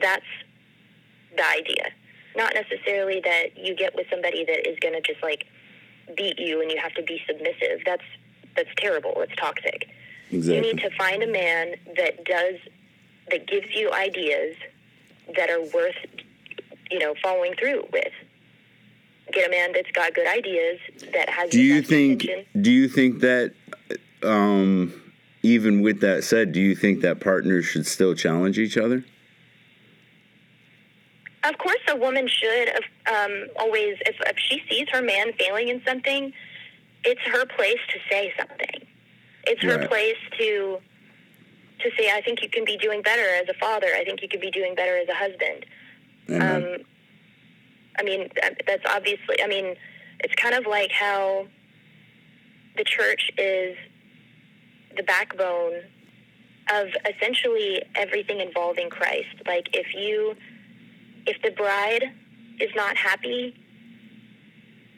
That's 0.00 0.26
the 1.36 1.46
idea 1.46 1.92
not 2.36 2.54
necessarily 2.54 3.20
that 3.20 3.56
you 3.56 3.74
get 3.74 3.94
with 3.94 4.06
somebody 4.10 4.44
that 4.44 4.68
is 4.68 4.78
going 4.80 4.94
to 4.94 5.00
just 5.00 5.22
like 5.22 5.46
beat 6.16 6.38
you 6.38 6.60
and 6.60 6.70
you 6.70 6.78
have 6.78 6.94
to 6.94 7.02
be 7.02 7.20
submissive. 7.26 7.80
That's 7.84 8.02
that's 8.56 8.68
terrible. 8.76 9.14
It's 9.18 9.34
toxic. 9.36 9.88
You 10.30 10.60
need 10.60 10.78
to 10.78 10.90
find 10.96 11.22
a 11.22 11.26
man 11.26 11.74
that 11.96 12.24
does 12.24 12.56
that 13.30 13.46
gives 13.46 13.74
you 13.74 13.92
ideas 13.92 14.56
that 15.36 15.50
are 15.50 15.62
worth 15.74 15.96
you 16.90 16.98
know 16.98 17.14
following 17.22 17.54
through 17.54 17.86
with. 17.92 18.12
Get 19.32 19.46
a 19.46 19.50
man 19.50 19.72
that's 19.72 19.90
got 19.92 20.14
good 20.14 20.26
ideas 20.26 20.80
that 21.12 21.28
has 21.30 21.50
Do 21.50 21.60
you 21.60 21.82
think 21.82 22.24
intention. 22.24 22.62
do 22.62 22.70
you 22.70 22.88
think 22.88 23.20
that 23.20 23.52
um 24.22 24.92
even 25.42 25.80
with 25.80 26.00
that 26.00 26.22
said, 26.24 26.52
do 26.52 26.60
you 26.60 26.74
think 26.76 27.00
that 27.00 27.18
partners 27.20 27.64
should 27.64 27.86
still 27.86 28.14
challenge 28.14 28.58
each 28.58 28.76
other? 28.76 29.04
Of 31.44 31.56
course, 31.58 31.78
a 31.88 31.96
woman 31.96 32.28
should 32.28 32.68
um, 33.06 33.46
always, 33.58 33.96
if, 34.06 34.16
if 34.20 34.36
she 34.38 34.62
sees 34.68 34.88
her 34.92 35.00
man 35.00 35.32
failing 35.38 35.68
in 35.68 35.82
something, 35.86 36.32
it's 37.04 37.20
her 37.22 37.46
place 37.46 37.78
to 37.92 37.98
say 38.10 38.32
something. 38.38 38.86
It's 39.46 39.62
her 39.62 39.78
Right. 39.78 39.88
place 39.88 40.18
to 40.38 40.80
to 41.80 41.90
say, 41.98 42.10
"I 42.12 42.20
think 42.20 42.42
you 42.42 42.50
can 42.50 42.66
be 42.66 42.76
doing 42.76 43.00
better 43.00 43.26
as 43.36 43.48
a 43.48 43.54
father. 43.54 43.86
I 43.96 44.04
think 44.04 44.20
you 44.20 44.28
could 44.28 44.42
be 44.42 44.50
doing 44.50 44.74
better 44.74 44.98
as 44.98 45.08
a 45.08 45.14
husband." 45.14 45.64
Amen. 46.28 46.42
Um, 46.76 46.84
I 47.98 48.02
mean, 48.02 48.28
that's 48.66 48.84
obviously. 48.86 49.42
I 49.42 49.46
mean, 49.46 49.76
it's 50.22 50.34
kind 50.34 50.54
of 50.54 50.66
like 50.66 50.92
how 50.92 51.46
the 52.76 52.84
church 52.84 53.30
is 53.38 53.78
the 54.94 55.02
backbone 55.02 55.84
of 56.70 56.88
essentially 57.08 57.82
everything 57.94 58.40
involving 58.40 58.90
Christ. 58.90 59.34
Like, 59.46 59.74
if 59.74 59.94
you, 59.94 60.36
if 61.26 61.40
the 61.42 61.50
bride 61.50 62.12
is 62.60 62.70
not 62.74 62.96
happy, 62.96 63.54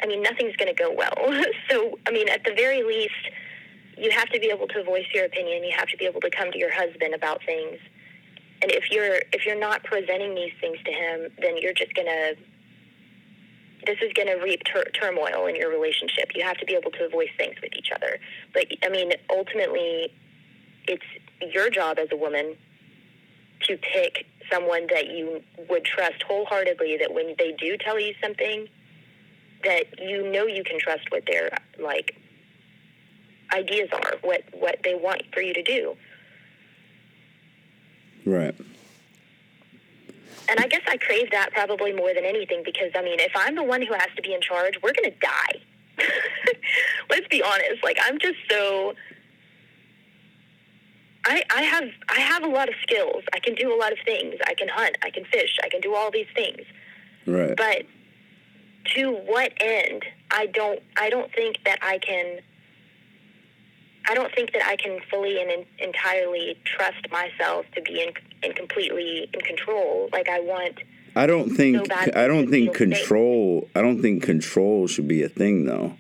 I 0.03 0.07
mean, 0.07 0.23
nothing's 0.23 0.57
going 0.57 0.75
to 0.75 0.83
go 0.83 0.93
well. 0.93 1.15
so, 1.71 1.99
I 2.07 2.11
mean, 2.11 2.29
at 2.29 2.45
the 2.45 2.55
very 2.55 2.83
least, 2.83 3.31
you 3.97 4.11
have 4.11 4.29
to 4.31 4.41
be 4.41 4.47
able 4.47 4.67
to 4.69 4.83
voice 4.83 5.07
your 5.15 5.25
opinion. 5.25 5.65
You 5.65 5.73
have 5.77 5.89
to 5.89 5.97
be 5.97 6.07
able 6.07 6.21
to 6.23 6.31
come 6.31 6.51
to 6.51 6.59
your 6.59 6.73
husband 6.73 7.15
about 7.15 7.41
things. 7.45 7.79
And 8.63 8.71
if 8.71 8.91
you're 8.91 9.21
if 9.33 9.45
you're 9.45 9.59
not 9.59 9.83
presenting 9.85 10.35
these 10.35 10.53
things 10.61 10.79
to 10.85 10.93
him, 10.93 11.31
then 11.41 11.57
you're 11.59 11.75
just 11.75 11.95
gonna. 11.95 12.35
This 13.85 13.99
is 14.01 14.13
gonna 14.15 14.41
reap 14.41 14.63
tur- 14.65 14.91
turmoil 14.95 15.47
in 15.47 15.57
your 15.57 15.69
relationship. 15.69 16.31
You 16.35 16.45
have 16.45 16.57
to 16.59 16.65
be 16.65 16.75
able 16.75 16.93
to 16.93 17.09
voice 17.09 17.31
things 17.37 17.57
with 17.61 17.73
each 17.77 17.91
other. 17.93 18.19
But 18.55 18.67
I 18.85 18.89
mean, 18.89 19.13
ultimately, 19.31 20.15
it's 20.87 21.05
your 21.53 21.71
job 21.71 21.99
as 21.99 22.09
a 22.13 22.17
woman 22.17 22.57
to 23.63 23.77
pick 23.77 24.27
someone 24.53 24.87
that 24.91 25.09
you 25.09 25.43
would 25.69 25.85
trust 25.85 26.23
wholeheartedly. 26.23 26.99
That 26.99 27.13
when 27.15 27.35
they 27.39 27.53
do 27.53 27.77
tell 27.79 27.99
you 27.99 28.15
something, 28.23 28.69
that 29.65 30.01
you 30.01 30.31
know 30.31 30.47
you 30.47 30.65
can 30.65 30.79
trust 30.79 31.11
what 31.11 31.25
their 31.27 31.51
like 31.79 32.17
ideas 33.53 33.89
are, 33.93 34.15
what 34.23 34.43
what 34.53 34.79
they 34.85 34.95
want 34.95 35.23
for 35.33 35.41
you 35.41 35.55
to 35.55 35.63
do. 35.63 35.97
right. 38.25 38.55
And 40.49 40.59
I 40.61 40.67
guess 40.67 40.83
I 40.87 40.97
crave 40.97 41.31
that 41.31 41.51
probably 41.53 41.93
more 41.93 42.13
than 42.13 42.25
anything 42.25 42.63
because, 42.65 42.91
I 42.95 43.03
mean, 43.03 43.21
if 43.21 43.33
I'm 43.35 43.55
the 43.55 43.63
one 43.63 43.81
who 43.81 43.93
has 43.93 44.09
to 44.17 44.23
be 44.23 44.35
in 44.35 44.41
charge, 44.41 44.75
we're 44.83 44.93
going 44.93 45.11
to 45.11 45.19
die. 45.19 45.63
Let's 47.11 47.27
be 47.29 47.43
honest. 47.43 47.83
Like, 47.83 47.99
I'm 48.03 48.19
just 48.19 48.37
so. 48.51 48.95
I, 51.25 51.43
I 51.55 51.63
have 51.63 51.89
I 52.09 52.21
have 52.21 52.43
a 52.43 52.49
lot 52.49 52.69
of 52.69 52.75
skills. 52.83 53.23
I 53.33 53.39
can 53.39 53.55
do 53.55 53.73
a 53.75 53.79
lot 53.79 53.93
of 53.93 53.99
things. 54.05 54.35
I 54.47 54.55
can 54.55 54.69
hunt. 54.69 54.97
I 55.03 55.11
can 55.11 55.25
fish. 55.25 55.57
I 55.63 55.69
can 55.69 55.81
do 55.81 55.95
all 55.95 56.11
these 56.11 56.27
things. 56.35 56.63
Right. 57.27 57.57
But 57.57 57.87
to 58.95 59.13
what 59.13 59.53
end? 59.61 60.05
I 60.31 60.47
don't 60.47 60.81
I 60.97 61.11
don't 61.11 61.33
think 61.33 61.59
that 61.65 61.79
I 61.83 61.99
can 61.99 62.41
I 64.09 64.15
don't 64.15 64.35
think 64.35 64.53
that 64.53 64.65
I 64.67 64.75
can 64.77 64.99
fully 65.11 65.41
and 65.41 65.51
in, 65.51 65.67
entirely 65.79 66.59
trust 66.65 67.09
myself 67.13 67.67
to 67.77 67.83
be 67.83 68.03
in, 68.03 68.13
in 68.43 68.53
completely 68.55 69.29
in 69.33 69.41
control. 69.41 70.09
Like 70.13 70.29
I 70.29 70.41
want. 70.41 70.81
I 71.15 71.27
don't 71.27 71.51
think 71.51 71.87
So 71.87 72.11
I 72.17 72.27
don't 72.27 72.51
think 72.51 72.77
feel 72.77 72.89
safe. 72.89 72.99
control 72.99 73.69
I 73.77 73.83
don't 73.83 74.03
think 74.03 74.25
control 74.25 74.89
should 74.89 75.07
be 75.07 75.23
a 75.23 75.29
thing 75.29 75.67
though. 75.67 75.95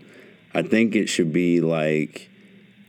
I 0.52 0.62
think 0.62 0.96
it 0.96 1.08
should 1.08 1.32
be 1.32 1.60
like 1.60 2.28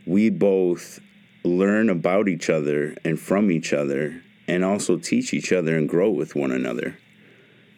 we 0.04 0.30
both 0.30 1.00
learn 1.44 1.90
about 1.90 2.28
each 2.28 2.48
other 2.48 2.96
and 3.04 3.20
from 3.20 3.50
each 3.50 3.72
other 3.72 4.22
and 4.48 4.64
also 4.64 4.96
teach 4.96 5.32
each 5.32 5.52
other 5.52 5.76
and 5.76 5.88
grow 5.88 6.10
with 6.10 6.34
one 6.34 6.50
another. 6.50 6.96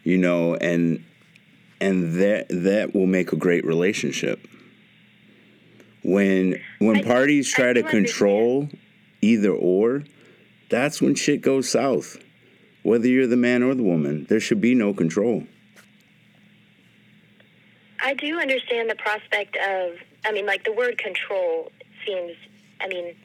You 0.03 0.17
know, 0.17 0.55
and 0.55 1.03
and 1.79 2.15
that 2.21 2.47
that 2.49 2.95
will 2.95 3.05
make 3.07 3.31
a 3.33 3.35
great 3.35 3.65
relationship. 3.65 4.39
When 6.03 6.61
when 6.79 6.97
I- 6.97 7.03
parties 7.03 7.51
try 7.51 7.73
to 7.73 7.79
understand. 7.81 8.05
control 8.05 8.69
either 9.21 9.51
or, 9.51 10.03
that's 10.69 11.01
when 11.01 11.15
shit 11.15 11.41
goes 11.41 11.69
south. 11.69 12.17
Whether 12.83 13.07
you're 13.09 13.27
the 13.27 13.35
man 13.35 13.63
or 13.63 13.75
the 13.75 13.83
woman, 13.83 14.25
there 14.29 14.39
should 14.39 14.61
be 14.61 14.73
no 14.73 14.93
control. 14.93 15.43
I 18.01 18.13
do 18.13 18.39
understand 18.39 18.89
the 18.89 18.95
prospect 18.95 19.57
of. 19.57 19.97
I 20.23 20.31
mean, 20.31 20.45
like 20.45 20.63
the 20.63 20.71
word 20.71 20.97
control 20.97 21.71
seems. 22.05 22.33
I 22.81 22.87
mean, 22.87 23.15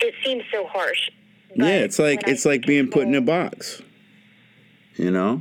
it 0.00 0.14
seems 0.24 0.44
so 0.52 0.66
harsh. 0.66 1.10
yeah, 1.54 1.66
it's 1.66 1.98
like 1.98 2.22
when 2.22 2.30
I 2.30 2.32
it's 2.32 2.44
like 2.44 2.66
being 2.66 2.90
put 2.90 3.04
in 3.04 3.14
a 3.14 3.20
box. 3.20 3.82
You 4.96 5.10
know? 5.10 5.40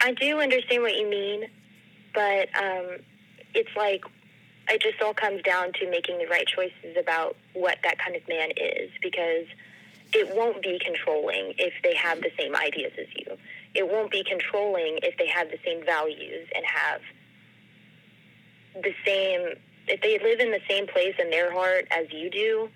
I 0.00 0.12
do 0.12 0.40
understand 0.40 0.82
what 0.82 0.94
you 0.94 1.08
mean, 1.08 1.44
but 2.14 2.48
um, 2.58 2.98
it's 3.54 3.74
like 3.76 4.04
it 4.68 4.80
just 4.80 5.00
all 5.02 5.14
comes 5.14 5.42
down 5.42 5.72
to 5.74 5.90
making 5.90 6.18
the 6.18 6.26
right 6.26 6.46
choices 6.46 6.96
about 6.98 7.36
what 7.52 7.78
that 7.82 7.98
kind 7.98 8.16
of 8.16 8.26
man 8.28 8.50
is 8.56 8.90
because 9.02 9.46
it 10.12 10.34
won't 10.34 10.62
be 10.62 10.78
controlling 10.78 11.54
if 11.58 11.74
they 11.82 11.94
have 11.94 12.20
the 12.20 12.30
same 12.38 12.54
ideas 12.56 12.92
as 12.98 13.06
you. 13.16 13.36
It 13.74 13.88
won't 13.88 14.10
be 14.10 14.22
controlling 14.24 15.00
if 15.02 15.16
they 15.18 15.26
have 15.26 15.50
the 15.50 15.58
same 15.64 15.84
values 15.84 16.48
and 16.54 16.64
have 16.64 17.00
the 18.82 18.94
same 19.04 19.54
if 19.86 20.00
they 20.00 20.18
live 20.18 20.40
in 20.40 20.50
the 20.50 20.60
same 20.68 20.86
place 20.86 21.14
in 21.18 21.30
their 21.30 21.52
heart 21.52 21.86
as 21.90 22.06
you 22.10 22.30
do 22.30 22.68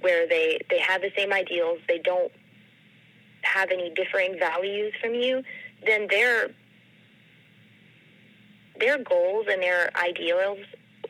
where 0.00 0.26
they 0.28 0.58
they 0.70 0.78
have 0.78 1.00
the 1.00 1.10
same 1.16 1.32
ideals, 1.32 1.78
they 1.88 1.98
don't 1.98 2.32
have 3.42 3.70
any 3.70 3.90
differing 3.90 4.38
values 4.38 4.92
from 5.00 5.14
you, 5.14 5.42
then 5.84 6.06
their 6.08 6.50
their 8.78 9.02
goals 9.02 9.46
and 9.50 9.62
their 9.62 9.90
ideals, 9.96 10.58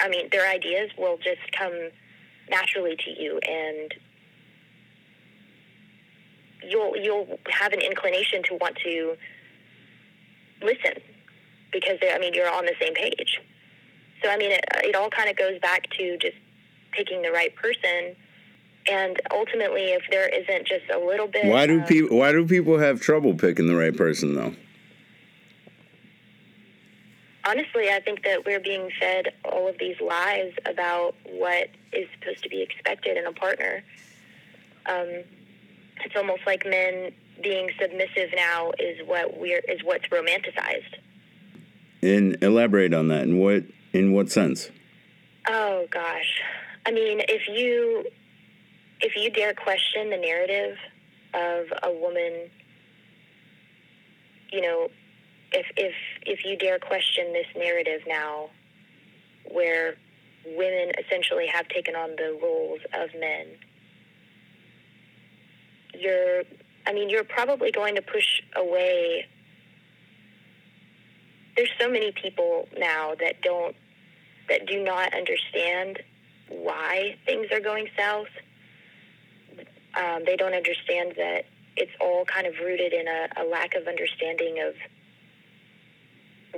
I 0.01 0.09
mean, 0.09 0.29
their 0.31 0.49
ideas 0.49 0.91
will 0.97 1.17
just 1.19 1.41
come 1.53 1.91
naturally 2.49 2.97
to 2.97 3.11
you, 3.11 3.39
and 3.39 3.95
you'll 6.63 6.97
you'll 6.97 7.39
have 7.49 7.73
an 7.73 7.81
inclination 7.81 8.43
to 8.45 8.55
want 8.55 8.77
to 8.85 9.17
listen 10.63 10.95
because 11.73 11.99
I 12.03 12.19
mean 12.19 12.35
you're 12.35 12.51
on 12.51 12.65
the 12.65 12.75
same 12.81 12.95
page. 12.95 13.41
So 14.23 14.31
I 14.31 14.37
mean, 14.37 14.53
it, 14.53 14.65
it 14.85 14.95
all 14.95 15.11
kind 15.11 15.29
of 15.29 15.37
goes 15.37 15.59
back 15.61 15.91
to 15.99 16.17
just 16.19 16.37
picking 16.93 17.23
the 17.23 17.31
right 17.31 17.55
person. 17.55 18.17
And 18.89 19.21
ultimately, 19.33 19.87
if 19.93 20.03
there 20.11 20.29
isn't 20.29 20.67
just 20.67 20.85
a 20.95 20.99
little 20.99 21.27
bit, 21.27 21.47
Why 21.47 21.67
do 21.67 21.83
people 21.83 22.17
why 22.19 22.33
do 22.33 22.47
people 22.47 22.79
have 22.79 23.01
trouble 23.01 23.35
picking 23.35 23.67
the 23.67 23.75
right 23.77 23.97
person 23.97 24.35
though? 24.35 24.55
honestly, 27.47 27.89
I 27.91 28.01
think 28.01 28.25
that 28.25 28.45
we're 28.45 28.61
being 28.61 28.91
fed 29.01 29.33
all 29.45 29.69
of 29.69 29.79
these 29.79 29.97
lies 30.01 30.53
about 30.67 31.15
what 31.25 31.69
is 31.93 32.09
supposed 32.19 32.43
to 32.43 32.49
be 32.49 32.61
expected 32.61 33.17
in 33.17 33.27
a 33.27 33.33
partner. 33.33 33.83
Um, 34.87 35.23
it's 36.05 36.17
almost 36.17 36.43
like 36.47 36.65
men 36.67 37.13
being 37.43 37.71
submissive 37.81 38.31
now 38.35 38.73
is 38.79 38.99
what 39.07 39.39
we're 39.39 39.61
is 39.61 39.81
what's 39.85 40.07
romanticized. 40.09 40.97
And 42.03 42.43
elaborate 42.43 42.95
on 42.95 43.09
that. 43.09 43.23
In 43.23 43.39
what 43.39 43.65
in 43.99 44.13
what 44.13 44.31
sense? 44.31 44.71
Oh 45.49 45.87
gosh, 45.91 46.41
I 46.87 46.91
mean, 46.91 47.21
if 47.29 47.49
you 47.49 48.05
if 49.01 49.15
you 49.17 49.31
dare 49.31 49.55
question 49.55 50.11
the 50.11 50.17
narrative 50.17 50.77
of 51.35 51.67
a 51.83 51.93
woman, 51.93 52.51
you 54.51 54.61
know, 54.61 54.89
if 55.53 55.67
if 55.77 55.95
if 56.23 56.45
you 56.45 56.57
dare 56.57 56.79
question 56.79 57.33
this 57.33 57.47
narrative 57.57 58.03
now, 58.07 58.51
where 59.51 59.97
women 60.45 60.93
essentially 61.05 61.47
have 61.47 61.69
taken 61.69 61.95
on 61.95 62.11
the 62.17 62.39
roles 62.43 62.81
of 62.95 63.11
men, 63.19 63.47
you're, 65.95 66.43
I 66.87 66.93
mean, 66.93 67.09
you're 67.11 67.25
probably 67.25 67.73
going 67.73 67.95
to 67.97 68.03
push 68.03 68.43
away. 68.55 69.27
There's 71.57 71.71
so 71.81 71.91
many 71.91 72.13
people 72.13 72.69
now 72.79 73.15
that 73.19 73.41
don't 73.43 73.75
that 74.49 74.67
do 74.67 74.83
not 74.83 75.15
understand 75.15 76.03
why 76.49 77.17
things 77.27 77.49
are 77.53 77.61
going 77.61 77.89
south. 77.97 78.29
Um, 79.95 80.25
they 80.25 80.37
don't 80.37 80.55
understand 80.55 81.15
that 81.17 81.47
it's 81.77 81.93
all 82.01 82.25
kind 82.25 82.47
of 82.47 82.55
rooted 82.59 82.93
in 82.93 83.09
a, 83.09 83.29
a 83.37 83.45
lack 83.45 83.75
of 83.75 83.87
understanding 83.87 84.61
of 84.61 84.75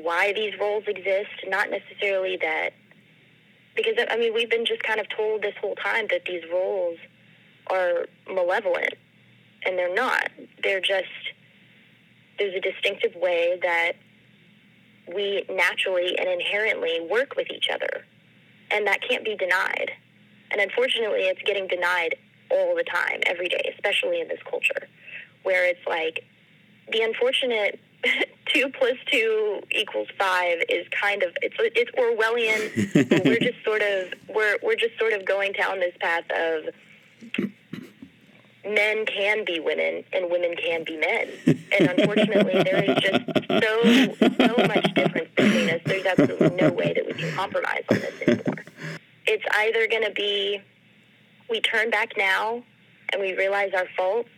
why 0.02 0.32
these 0.32 0.52
roles 0.60 0.84
exist, 0.86 1.30
not 1.46 1.70
necessarily 1.70 2.36
that. 2.36 2.70
Because, 3.74 3.94
I 4.10 4.16
mean, 4.16 4.34
we've 4.34 4.50
been 4.50 4.66
just 4.66 4.82
kind 4.82 5.00
of 5.00 5.08
told 5.08 5.42
this 5.42 5.54
whole 5.60 5.76
time 5.76 6.06
that 6.10 6.24
these 6.24 6.42
roles 6.52 6.98
are 7.68 8.06
malevolent, 8.28 8.94
and 9.64 9.78
they're 9.78 9.94
not. 9.94 10.30
They're 10.62 10.80
just, 10.80 11.06
there's 12.38 12.54
a 12.54 12.60
distinctive 12.60 13.14
way 13.14 13.58
that 13.62 13.92
we 15.14 15.44
naturally 15.48 16.18
and 16.18 16.28
inherently 16.28 17.00
work 17.00 17.36
with 17.36 17.50
each 17.50 17.68
other. 17.72 18.04
And 18.70 18.86
that 18.86 19.00
can't 19.02 19.24
be 19.24 19.36
denied. 19.36 19.92
And 20.50 20.60
unfortunately, 20.60 21.20
it's 21.20 21.42
getting 21.42 21.66
denied 21.66 22.16
all 22.50 22.74
the 22.74 22.84
time, 22.84 23.20
every 23.26 23.48
day, 23.48 23.72
especially 23.74 24.20
in 24.20 24.28
this 24.28 24.40
culture, 24.48 24.88
where 25.42 25.66
it's 25.66 25.86
like 25.86 26.24
the 26.90 27.02
unfortunate 27.02 27.80
two 28.46 28.70
plus 28.78 28.96
two 29.06 29.60
equals 29.70 30.08
five 30.18 30.58
is 30.68 30.86
kind 30.88 31.22
of 31.22 31.36
it's 31.42 31.56
it's 31.58 31.90
Orwellian. 31.92 33.24
we're 33.24 33.38
just 33.38 33.62
sort 33.64 33.82
of 33.82 34.14
we're 34.34 34.58
we're 34.62 34.76
just 34.76 34.98
sort 34.98 35.12
of 35.12 35.24
going 35.24 35.52
down 35.52 35.80
this 35.80 35.94
path 36.00 36.24
of 36.30 36.74
men 38.74 39.06
can 39.06 39.44
be 39.44 39.60
women 39.60 40.04
and 40.12 40.30
women 40.30 40.54
can 40.56 40.84
be 40.84 40.96
men. 40.96 41.28
And 41.78 41.90
unfortunately, 41.90 42.62
there 42.62 42.82
is 42.82 42.96
just 42.96 43.24
so 43.62 44.28
so 44.38 44.66
much 44.66 44.94
difference 44.94 45.28
between 45.36 45.70
us. 45.70 45.80
There's 45.84 46.06
absolutely 46.06 46.50
no 46.56 46.72
way 46.72 46.94
that 46.94 47.06
we 47.06 47.12
can 47.12 47.34
compromise 47.36 47.84
on 47.90 47.98
this 48.00 48.22
anymore. 48.22 48.64
It's 49.26 49.44
either 49.54 49.86
going 49.86 50.04
to 50.04 50.10
be 50.10 50.60
we 51.50 51.60
turn 51.60 51.90
back 51.90 52.16
now 52.16 52.62
and 53.12 53.20
we 53.22 53.34
realize 53.34 53.72
our 53.74 53.86
faults, 53.96 54.30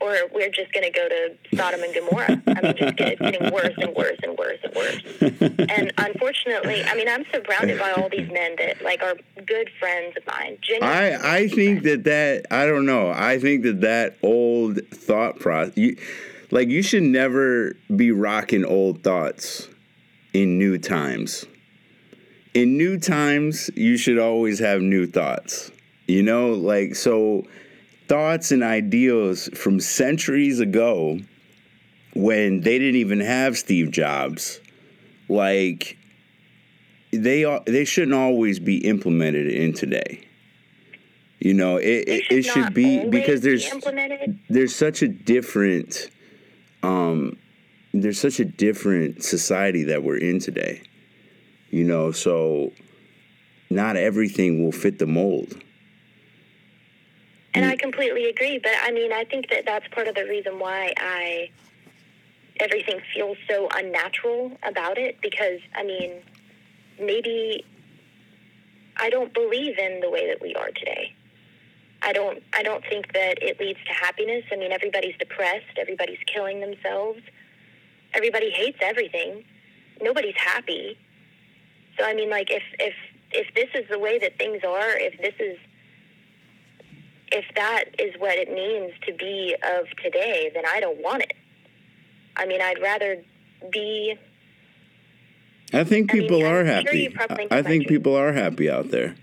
or 0.00 0.14
we're 0.32 0.50
just 0.50 0.72
going 0.72 0.84
to 0.84 0.90
go 0.90 1.08
to 1.08 1.56
Sodom 1.56 1.82
and 1.82 1.94
Gomorrah. 1.94 2.42
I 2.46 2.60
mean, 2.60 2.76
just 2.76 2.96
get, 2.96 3.12
it's 3.12 3.20
getting 3.20 3.52
worse 3.52 3.74
and 3.78 3.94
worse 3.94 4.18
and 4.22 4.38
worse 4.38 4.58
and 4.62 4.74
worse. 4.74 5.58
And 5.70 5.92
unfortunately, 5.98 6.82
I 6.84 6.94
mean, 6.94 7.08
I'm 7.08 7.24
surrounded 7.32 7.78
by 7.78 7.92
all 7.92 8.08
these 8.08 8.30
men 8.30 8.56
that 8.58 8.82
like 8.82 9.02
are 9.02 9.16
good 9.44 9.70
friends 9.78 10.16
of 10.16 10.26
mine. 10.26 10.58
I 10.82 11.36
I 11.36 11.48
think 11.48 11.82
that 11.82 12.04
that 12.04 12.46
I 12.50 12.66
don't 12.66 12.86
know. 12.86 13.10
I 13.10 13.38
think 13.38 13.62
that 13.64 13.80
that 13.82 14.16
old 14.22 14.80
thought 14.88 15.38
process, 15.38 15.76
you, 15.76 15.96
like 16.50 16.68
you 16.68 16.82
should 16.82 17.02
never 17.02 17.74
be 17.94 18.10
rocking 18.10 18.64
old 18.64 19.02
thoughts 19.02 19.68
in 20.32 20.58
new 20.58 20.78
times. 20.78 21.44
In 22.54 22.76
new 22.76 22.98
times, 22.98 23.70
you 23.76 23.96
should 23.96 24.18
always 24.18 24.58
have 24.58 24.80
new 24.80 25.06
thoughts. 25.06 25.70
You 26.06 26.22
know, 26.22 26.52
like 26.52 26.94
so 26.94 27.44
thoughts 28.08 28.50
and 28.50 28.62
ideals 28.62 29.48
from 29.54 29.80
centuries 29.80 30.60
ago 30.60 31.20
when 32.14 32.62
they 32.62 32.78
didn't 32.78 32.96
even 32.96 33.20
have 33.20 33.56
Steve 33.56 33.90
Jobs, 33.90 34.60
like 35.28 35.96
they 37.12 37.44
are, 37.44 37.62
they 37.66 37.84
shouldn't 37.84 38.14
always 38.14 38.58
be 38.58 38.78
implemented 38.78 39.48
in 39.48 39.72
today. 39.72 40.26
You 41.38 41.54
know, 41.54 41.76
it 41.76 42.08
it, 42.08 42.24
it 42.30 42.42
should 42.42 42.74
be 42.74 43.08
because 43.08 43.42
there's 43.42 43.70
implemented. 43.70 44.38
there's 44.48 44.74
such 44.74 45.02
a 45.02 45.08
different 45.08 46.10
um, 46.82 47.36
there's 47.94 48.18
such 48.18 48.40
a 48.40 48.44
different 48.44 49.22
society 49.22 49.84
that 49.84 50.02
we're 50.02 50.18
in 50.18 50.40
today. 50.40 50.82
You 51.70 51.84
know, 51.84 52.10
so 52.10 52.72
not 53.70 53.96
everything 53.96 54.64
will 54.64 54.72
fit 54.72 54.98
the 54.98 55.06
mold. 55.06 55.62
And 57.54 57.64
I 57.64 57.76
completely 57.76 58.26
agree, 58.26 58.58
but 58.58 58.72
I 58.82 58.90
mean, 58.90 59.12
I 59.12 59.24
think 59.24 59.48
that 59.50 59.64
that's 59.64 59.88
part 59.88 60.06
of 60.06 60.14
the 60.14 60.24
reason 60.24 60.58
why 60.58 60.92
I 60.96 61.50
everything 62.60 63.00
feels 63.14 63.36
so 63.48 63.68
unnatural 63.74 64.52
about 64.62 64.98
it 64.98 65.20
because 65.20 65.60
I 65.74 65.84
mean, 65.84 66.22
maybe 67.00 67.64
I 68.96 69.10
don't 69.10 69.32
believe 69.32 69.78
in 69.78 70.00
the 70.00 70.10
way 70.10 70.26
that 70.28 70.42
we 70.42 70.54
are 70.54 70.70
today. 70.70 71.14
I 72.02 72.12
don't 72.12 72.42
I 72.52 72.62
don't 72.62 72.84
think 72.88 73.12
that 73.12 73.42
it 73.42 73.58
leads 73.58 73.78
to 73.86 73.92
happiness. 73.92 74.44
I 74.52 74.56
mean, 74.56 74.72
everybody's 74.72 75.16
depressed, 75.18 75.78
everybody's 75.78 76.18
killing 76.32 76.60
themselves. 76.60 77.20
Everybody 78.14 78.50
hates 78.50 78.78
everything. 78.80 79.44
Nobody's 80.00 80.36
happy. 80.36 80.98
So 81.98 82.04
I 82.04 82.14
mean, 82.14 82.30
like 82.30 82.50
if 82.50 82.62
if 82.78 82.94
if 83.32 83.54
this 83.54 83.68
is 83.74 83.88
the 83.90 83.98
way 83.98 84.18
that 84.18 84.38
things 84.38 84.62
are, 84.64 84.96
if 84.96 85.20
this 85.20 85.34
is 85.38 85.58
if 87.38 87.44
that 87.54 87.84
is 88.00 88.14
what 88.18 88.36
it 88.36 88.52
means 88.52 88.92
to 89.06 89.12
be 89.14 89.54
of 89.62 89.86
today, 90.02 90.50
then 90.52 90.64
I 90.66 90.80
don't 90.80 91.00
want 91.00 91.22
it. 91.22 91.34
I 92.36 92.46
mean, 92.46 92.60
I'd 92.60 92.82
rather 92.82 93.22
be. 93.70 94.16
I 95.72 95.84
think 95.84 96.10
people 96.10 96.38
I 96.38 96.42
mean, 96.42 96.46
are 96.46 96.64
sure 96.64 96.74
happy. 96.74 97.08
probably 97.10 97.46
I 97.50 97.62
think 97.62 97.86
people 97.86 98.16
are 98.16 98.32
happy 98.32 98.68
out 98.68 98.90
there. 98.90 99.14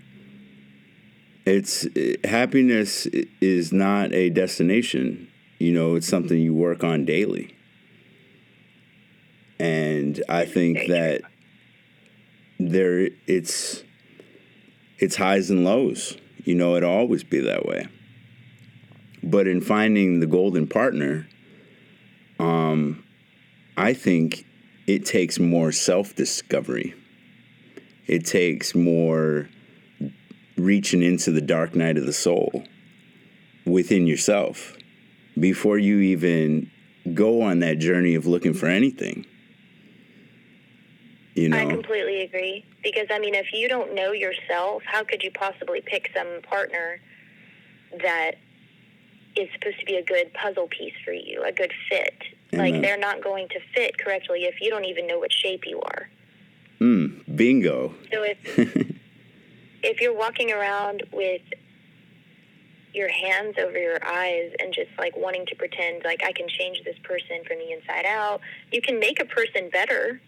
It's 1.44 1.86
eh, 1.94 2.16
happiness 2.24 3.06
is 3.40 3.72
not 3.72 4.12
a 4.12 4.30
destination. 4.30 5.28
You 5.58 5.72
know, 5.72 5.94
it's 5.96 6.08
something 6.08 6.38
you 6.38 6.54
work 6.54 6.82
on 6.82 7.04
daily. 7.04 7.54
And 9.58 10.22
I 10.28 10.46
think 10.46 10.88
that 10.88 11.22
there 12.58 13.10
it's 13.26 13.82
it's 14.98 15.16
highs 15.16 15.50
and 15.50 15.64
lows. 15.64 16.16
You 16.44 16.54
know, 16.54 16.76
it'll 16.76 16.90
always 16.90 17.24
be 17.24 17.40
that 17.40 17.66
way. 17.66 17.88
But 19.26 19.48
in 19.48 19.60
finding 19.60 20.20
the 20.20 20.26
golden 20.26 20.68
partner, 20.68 21.28
um, 22.38 23.04
I 23.76 23.92
think 23.92 24.46
it 24.86 25.04
takes 25.04 25.38
more 25.38 25.72
self 25.72 26.14
discovery. 26.14 26.94
It 28.06 28.24
takes 28.24 28.74
more 28.74 29.48
reaching 30.56 31.02
into 31.02 31.32
the 31.32 31.40
dark 31.40 31.74
night 31.74 31.98
of 31.98 32.06
the 32.06 32.12
soul 32.12 32.64
within 33.66 34.06
yourself 34.06 34.76
before 35.38 35.76
you 35.76 35.98
even 35.98 36.70
go 37.12 37.42
on 37.42 37.58
that 37.58 37.78
journey 37.78 38.14
of 38.14 38.26
looking 38.26 38.54
for 38.54 38.66
anything. 38.66 39.26
You 41.34 41.50
know? 41.50 41.58
I 41.58 41.66
completely 41.66 42.22
agree 42.22 42.64
because 42.82 43.08
I 43.10 43.18
mean, 43.18 43.34
if 43.34 43.52
you 43.52 43.68
don't 43.68 43.92
know 43.92 44.12
yourself, 44.12 44.82
how 44.86 45.02
could 45.02 45.22
you 45.22 45.32
possibly 45.32 45.82
pick 45.82 46.10
some 46.14 46.40
partner 46.42 47.00
that 48.00 48.36
is 49.36 49.48
supposed 49.54 49.78
to 49.80 49.86
be 49.86 49.96
a 49.96 50.02
good 50.02 50.32
puzzle 50.34 50.68
piece 50.68 50.94
for 51.04 51.12
you, 51.12 51.42
a 51.44 51.52
good 51.52 51.72
fit? 51.88 52.14
Amen. 52.54 52.72
Like 52.72 52.82
they're 52.82 52.98
not 52.98 53.22
going 53.22 53.48
to 53.48 53.60
fit 53.74 53.98
correctly 53.98 54.44
if 54.44 54.60
you 54.60 54.70
don't 54.70 54.84
even 54.84 55.06
know 55.06 55.18
what 55.18 55.32
shape 55.32 55.64
you 55.66 55.80
are. 55.80 56.08
mm, 56.80 57.36
bingo. 57.36 57.94
So 58.12 58.22
if 58.22 58.38
if 59.82 60.00
you're 60.00 60.16
walking 60.16 60.52
around 60.52 61.02
with 61.12 61.42
your 62.94 63.08
hands 63.08 63.56
over 63.58 63.78
your 63.78 64.02
eyes 64.06 64.52
and 64.58 64.72
just 64.72 64.88
like 64.98 65.14
wanting 65.16 65.44
to 65.46 65.54
pretend 65.54 66.02
like 66.04 66.22
I 66.24 66.32
can 66.32 66.48
change 66.48 66.82
this 66.84 66.96
person 67.02 67.44
from 67.46 67.58
the 67.58 67.72
inside 67.72 68.06
out, 68.06 68.40
you 68.72 68.80
can 68.80 68.98
make 68.98 69.20
a 69.20 69.26
person 69.26 69.68
better. 69.70 70.20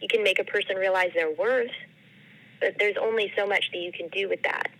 You 0.00 0.08
can 0.08 0.22
make 0.22 0.38
a 0.38 0.44
person 0.44 0.76
realize 0.76 1.10
their 1.14 1.32
worth, 1.32 1.72
but 2.60 2.76
there's 2.78 2.96
only 2.96 3.32
so 3.36 3.46
much 3.46 3.70
that 3.72 3.78
you 3.78 3.90
can 3.92 4.08
do 4.08 4.28
with 4.28 4.42
that. 4.42 4.70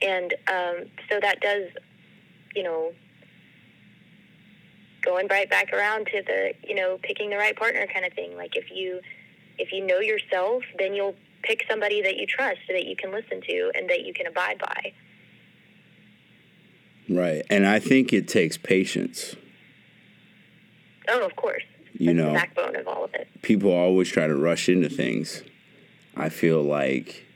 And 0.00 0.32
um, 0.48 0.84
so 1.10 1.20
that 1.20 1.40
does, 1.40 1.68
you 2.54 2.62
know, 2.62 2.92
going 5.04 5.26
right 5.28 5.48
back 5.50 5.72
around 5.72 6.06
to 6.06 6.22
the, 6.26 6.52
you 6.66 6.74
know, 6.74 6.98
picking 7.02 7.30
the 7.30 7.36
right 7.36 7.56
partner 7.56 7.86
kind 7.92 8.04
of 8.04 8.12
thing. 8.12 8.36
Like 8.36 8.56
if 8.56 8.70
you 8.70 9.00
if 9.58 9.72
you 9.72 9.84
know 9.86 9.98
yourself, 10.00 10.62
then 10.78 10.94
you'll 10.94 11.14
pick 11.42 11.64
somebody 11.68 12.02
that 12.02 12.16
you 12.16 12.26
trust, 12.26 12.60
that 12.68 12.86
you 12.86 12.96
can 12.96 13.10
listen 13.12 13.40
to, 13.42 13.72
and 13.74 13.88
that 13.90 14.04
you 14.06 14.14
can 14.14 14.26
abide 14.26 14.58
by. 14.58 14.92
right. 17.10 17.44
And 17.50 17.66
I 17.66 17.78
think 17.78 18.12
it 18.12 18.28
takes 18.28 18.56
patience. 18.56 19.34
Oh, 21.08 21.24
of 21.26 21.34
course. 21.36 21.64
You 21.98 22.06
That's 22.14 22.16
know, 22.16 22.26
the 22.28 22.32
backbone 22.34 22.76
of 22.76 22.86
all 22.88 23.04
of 23.04 23.14
it. 23.14 23.28
people 23.42 23.72
always 23.72 24.08
try 24.08 24.26
to 24.26 24.34
rush 24.34 24.68
into 24.68 24.88
things. 24.88 25.42
I 26.16 26.28
feel 26.28 26.62
like 26.62 27.26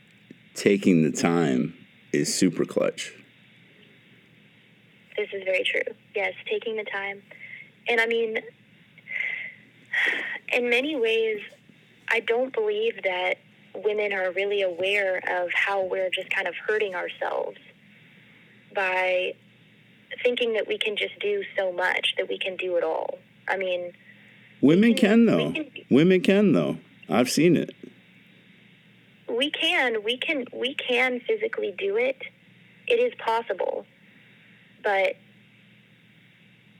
taking 0.54 1.02
the 1.02 1.12
time 1.12 1.74
is 2.12 2.34
super 2.34 2.64
clutch. 2.64 3.12
This 5.16 5.28
is 5.32 5.42
very 5.44 5.64
true. 5.64 5.94
Yes, 6.14 6.34
taking 6.50 6.76
the 6.76 6.84
time. 6.84 7.22
And 7.88 8.00
I 8.00 8.06
mean, 8.06 8.38
in 10.52 10.68
many 10.70 10.96
ways, 10.96 11.40
I 12.10 12.20
don't 12.20 12.52
believe 12.52 13.02
that 13.04 13.36
women 13.74 14.12
are 14.12 14.30
really 14.32 14.62
aware 14.62 15.18
of 15.42 15.50
how 15.52 15.84
we're 15.84 16.10
just 16.10 16.30
kind 16.30 16.46
of 16.48 16.54
hurting 16.66 16.94
ourselves 16.94 17.58
by 18.74 19.34
thinking 20.22 20.54
that 20.54 20.66
we 20.68 20.78
can 20.78 20.96
just 20.96 21.18
do 21.20 21.42
so 21.56 21.72
much, 21.72 22.14
that 22.16 22.28
we 22.28 22.38
can 22.38 22.56
do 22.56 22.76
it 22.76 22.84
all. 22.84 23.18
I 23.48 23.56
mean, 23.56 23.92
Women 24.60 24.94
can 24.94 25.00
can- 25.00 25.26
though. 25.26 25.52
can- 25.52 25.70
Women 25.90 26.20
can 26.20 26.52
though. 26.52 26.78
I've 27.08 27.30
seen 27.30 27.56
it. 27.56 27.70
we 29.28 29.50
can 29.50 30.02
we 30.02 30.16
can 30.16 30.46
we 30.52 30.74
can 30.74 31.20
physically 31.20 31.74
do 31.76 31.96
it 31.96 32.16
it 32.88 32.94
is 32.94 33.12
possible 33.18 33.84
but 34.82 35.16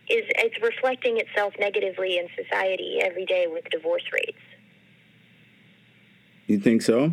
is 0.08 0.24
it's 0.38 0.62
reflecting 0.62 1.18
itself 1.18 1.54
negatively 1.58 2.18
in 2.18 2.28
society 2.36 2.98
every 3.02 3.24
day 3.24 3.46
with 3.48 3.64
divorce 3.70 4.04
rates 4.12 4.38
You 6.46 6.58
think 6.58 6.82
so? 6.82 7.12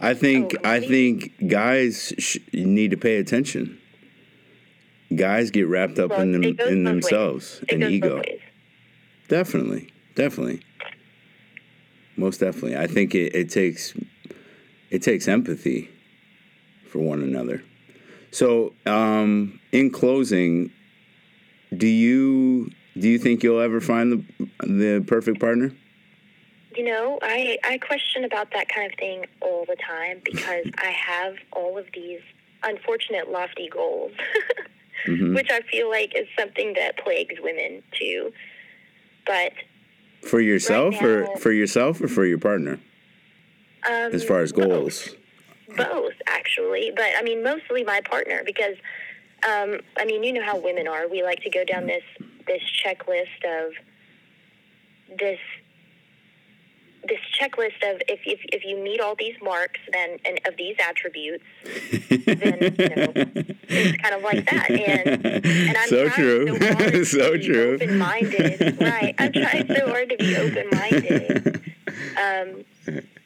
I 0.00 0.14
think 0.14 0.54
Oh, 0.56 0.68
I 0.68 0.80
think 0.80 1.32
guys 1.46 2.14
sh- 2.18 2.38
need 2.54 2.90
to 2.92 2.96
pay 2.96 3.18
attention. 3.18 3.78
Guys 5.14 5.50
get 5.50 5.66
wrapped 5.66 5.98
up 5.98 6.10
Well, 6.10 6.20
in 6.22 6.32
them 6.32 6.44
in 6.44 6.84
themselves 6.84 7.62
and 7.68 7.82
ego. 7.82 8.22
Definitely, 9.28 9.92
definitely, 10.14 10.62
most 12.16 12.40
definitely. 12.40 12.76
I 12.76 12.86
think 12.86 13.14
it, 13.14 13.34
it 13.34 13.50
takes 13.50 13.94
it 14.90 15.02
takes 15.02 15.28
empathy 15.28 15.90
for 16.88 16.98
one 17.00 17.22
another. 17.22 17.62
So, 18.30 18.72
um, 18.86 19.60
in 19.72 19.90
closing, 19.90 20.70
do 21.76 21.86
you 21.86 22.70
do 22.98 23.08
you 23.08 23.18
think 23.18 23.42
you'll 23.42 23.60
ever 23.60 23.80
find 23.80 24.24
the 24.38 24.48
the 24.66 25.04
perfect 25.06 25.40
partner? 25.40 25.72
you 26.76 26.84
know 26.84 27.18
i 27.20 27.58
i 27.64 27.76
question 27.78 28.22
about 28.24 28.52
that 28.52 28.68
kind 28.68 28.90
of 28.92 28.96
thing 28.96 29.26
all 29.40 29.64
the 29.66 29.74
time 29.76 30.20
because 30.24 30.64
i 30.78 30.86
have 30.86 31.34
all 31.52 31.76
of 31.76 31.84
these 31.92 32.20
unfortunate 32.62 33.28
lofty 33.28 33.68
goals 33.68 34.12
hmm 35.04 35.34
which 35.34 35.50
i 35.50 35.60
feel 35.62 35.90
like 35.90 36.14
is 36.14 36.28
something 36.38 36.72
that 36.74 36.96
plagues 36.96 37.34
women 37.40 37.82
too 37.98 38.32
but 39.26 39.52
For 40.22 40.40
yourself, 40.40 40.94
now- 41.00 41.06
or 41.08 41.36
for 41.38 41.50
yourself, 41.50 42.00
or 42.00 42.06
for 42.06 42.24
your 42.24 42.38
partner, 42.38 42.78
um, 43.88 44.12
as 44.12 44.22
far 44.22 44.40
as 44.40 44.52
both. 44.52 44.68
goals. 44.68 45.08
Both 45.76 46.14
actually. 46.26 46.92
But 46.94 47.10
i 47.16 47.22
mean 47.22 47.42
mostly 47.42 47.84
my 47.84 48.00
partner 48.00 48.42
because 48.44 48.76
um, 49.44 49.80
i 49.96 50.04
mean 50.04 50.22
you 50.22 50.32
know 50.32 50.44
how 50.44 50.58
women 50.58 50.86
are. 50.88 51.08
We 51.08 51.22
like 51.22 51.42
to 51.42 51.50
go 51.50 51.64
down 51.64 51.86
this 51.86 52.04
this 52.46 52.62
checklist 52.84 53.44
of 53.44 53.72
this 55.18 55.38
this 57.02 57.18
checklist 57.40 57.76
of 57.90 58.00
if, 58.08 58.20
if, 58.26 58.40
if 58.52 58.62
you 58.64 58.76
meet 58.76 59.00
all 59.00 59.14
these 59.16 59.34
marks 59.42 59.80
then 59.90 60.18
and 60.26 60.38
of 60.46 60.54
these 60.58 60.76
attributes 60.78 61.44
then 61.62 62.58
you 62.78 62.88
know 62.88 63.12
it's 63.68 64.02
kind 64.02 64.14
of 64.14 64.22
like 64.22 64.44
that. 64.50 64.70
And 64.70 65.26
and 65.46 65.76
I'm 65.76 65.88
so 65.88 66.08
trying 66.08 66.16
true, 66.16 66.58
so 66.58 66.74
hard 66.74 66.92
to 66.92 67.04
so 67.16 67.32
be 67.32 67.46
true. 67.46 67.74
open-minded. 67.74 68.80
Right. 68.80 69.14
I'm 69.18 69.32
trying 69.32 69.66
so 69.66 69.88
hard 69.88 70.10
to 70.10 70.16
be 70.16 70.36
open-minded. 70.36 71.62
Um, 72.16 72.64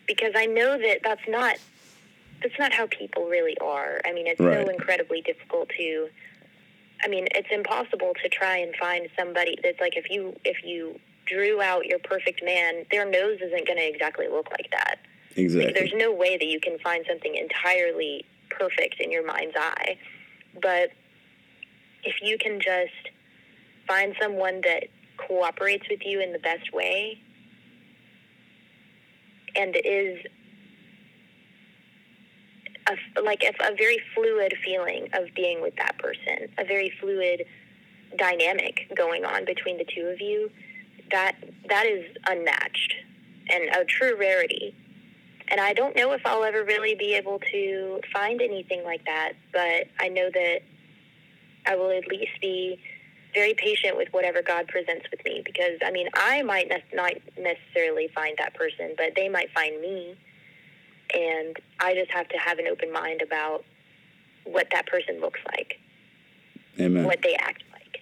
because 0.06 0.32
I 0.36 0.46
know 0.46 0.78
that 0.78 1.00
that's 1.02 1.26
not 1.28 1.56
that's 2.44 2.58
not 2.58 2.72
how 2.72 2.86
people 2.86 3.26
really 3.26 3.56
are. 3.58 4.00
I 4.04 4.12
mean, 4.12 4.26
it's 4.26 4.38
Right. 4.38 4.64
so 4.64 4.70
incredibly 4.70 5.22
difficult 5.22 5.70
to. 5.70 6.08
I 7.02 7.08
mean, 7.08 7.26
it's 7.34 7.48
impossible 7.50 8.12
to 8.22 8.28
try 8.28 8.58
and 8.58 8.74
find 8.76 9.08
somebody 9.18 9.56
that's 9.62 9.80
like 9.80 9.96
if 9.96 10.10
you 10.10 10.36
if 10.44 10.62
you 10.62 11.00
drew 11.26 11.60
out 11.60 11.86
your 11.86 11.98
perfect 11.98 12.44
man, 12.44 12.84
their 12.90 13.08
nose 13.08 13.40
isn't 13.40 13.66
going 13.66 13.78
to 13.78 13.88
exactly 13.88 14.28
look 14.28 14.50
like 14.50 14.70
that. 14.70 14.98
Like, 15.30 15.38
exactly. 15.38 15.72
there's 15.72 15.92
no 15.94 16.12
way 16.12 16.36
that 16.36 16.44
you 16.46 16.60
can 16.60 16.78
find 16.78 17.04
something 17.08 17.34
entirely 17.34 18.26
perfect 18.50 19.00
in 19.00 19.10
your 19.10 19.26
mind's 19.26 19.56
eye. 19.56 19.96
But 20.60 20.90
if 22.04 22.16
you 22.22 22.36
can 22.38 22.60
just 22.60 22.92
find 23.88 24.14
someone 24.20 24.60
that 24.62 24.84
cooperates 25.16 25.88
with 25.88 26.00
you 26.04 26.20
in 26.20 26.32
the 26.32 26.38
best 26.38 26.72
way 26.72 27.18
and 29.56 29.76
is 29.82 30.18
a, 32.86 33.20
like 33.22 33.42
a, 33.42 33.52
a 33.64 33.74
very 33.74 33.98
fluid 34.14 34.54
feeling 34.64 35.08
of 35.12 35.28
being 35.34 35.60
with 35.62 35.76
that 35.76 35.98
person, 35.98 36.48
a 36.58 36.64
very 36.64 36.92
fluid 37.00 37.44
dynamic 38.16 38.86
going 38.94 39.24
on 39.24 39.44
between 39.44 39.78
the 39.78 39.84
two 39.84 40.06
of 40.06 40.20
you. 40.20 40.50
That 41.10 41.36
that 41.68 41.86
is 41.86 42.04
unmatched 42.26 42.94
and 43.50 43.64
a 43.74 43.84
true 43.84 44.16
rarity. 44.16 44.74
And 45.48 45.60
I 45.60 45.74
don't 45.74 45.94
know 45.94 46.12
if 46.12 46.22
I'll 46.24 46.44
ever 46.44 46.64
really 46.64 46.94
be 46.94 47.14
able 47.14 47.38
to 47.52 48.00
find 48.12 48.40
anything 48.40 48.82
like 48.82 49.04
that, 49.04 49.34
but 49.52 49.88
I 50.00 50.08
know 50.08 50.30
that 50.32 50.60
I 51.66 51.76
will 51.76 51.90
at 51.90 52.08
least 52.08 52.40
be 52.40 52.80
very 53.34 53.52
patient 53.54 53.96
with 53.96 54.08
whatever 54.12 54.42
God 54.42 54.68
presents 54.68 55.06
with 55.10 55.22
me 55.24 55.42
because 55.44 55.78
I 55.84 55.90
mean, 55.90 56.08
I 56.14 56.42
might 56.42 56.68
ne- 56.68 56.84
not 56.94 57.12
necessarily 57.36 58.08
find 58.14 58.36
that 58.38 58.54
person, 58.54 58.94
but 58.96 59.12
they 59.16 59.28
might 59.28 59.50
find 59.52 59.80
me. 59.80 60.16
And 61.14 61.56
I 61.80 61.94
just 61.94 62.10
have 62.10 62.28
to 62.28 62.38
have 62.38 62.58
an 62.58 62.66
open 62.66 62.92
mind 62.92 63.22
about 63.22 63.64
what 64.44 64.68
that 64.72 64.86
person 64.86 65.20
looks 65.20 65.40
like, 65.46 65.78
Amen. 66.78 67.04
what 67.04 67.20
they 67.22 67.34
act 67.34 67.62
like. 67.72 68.00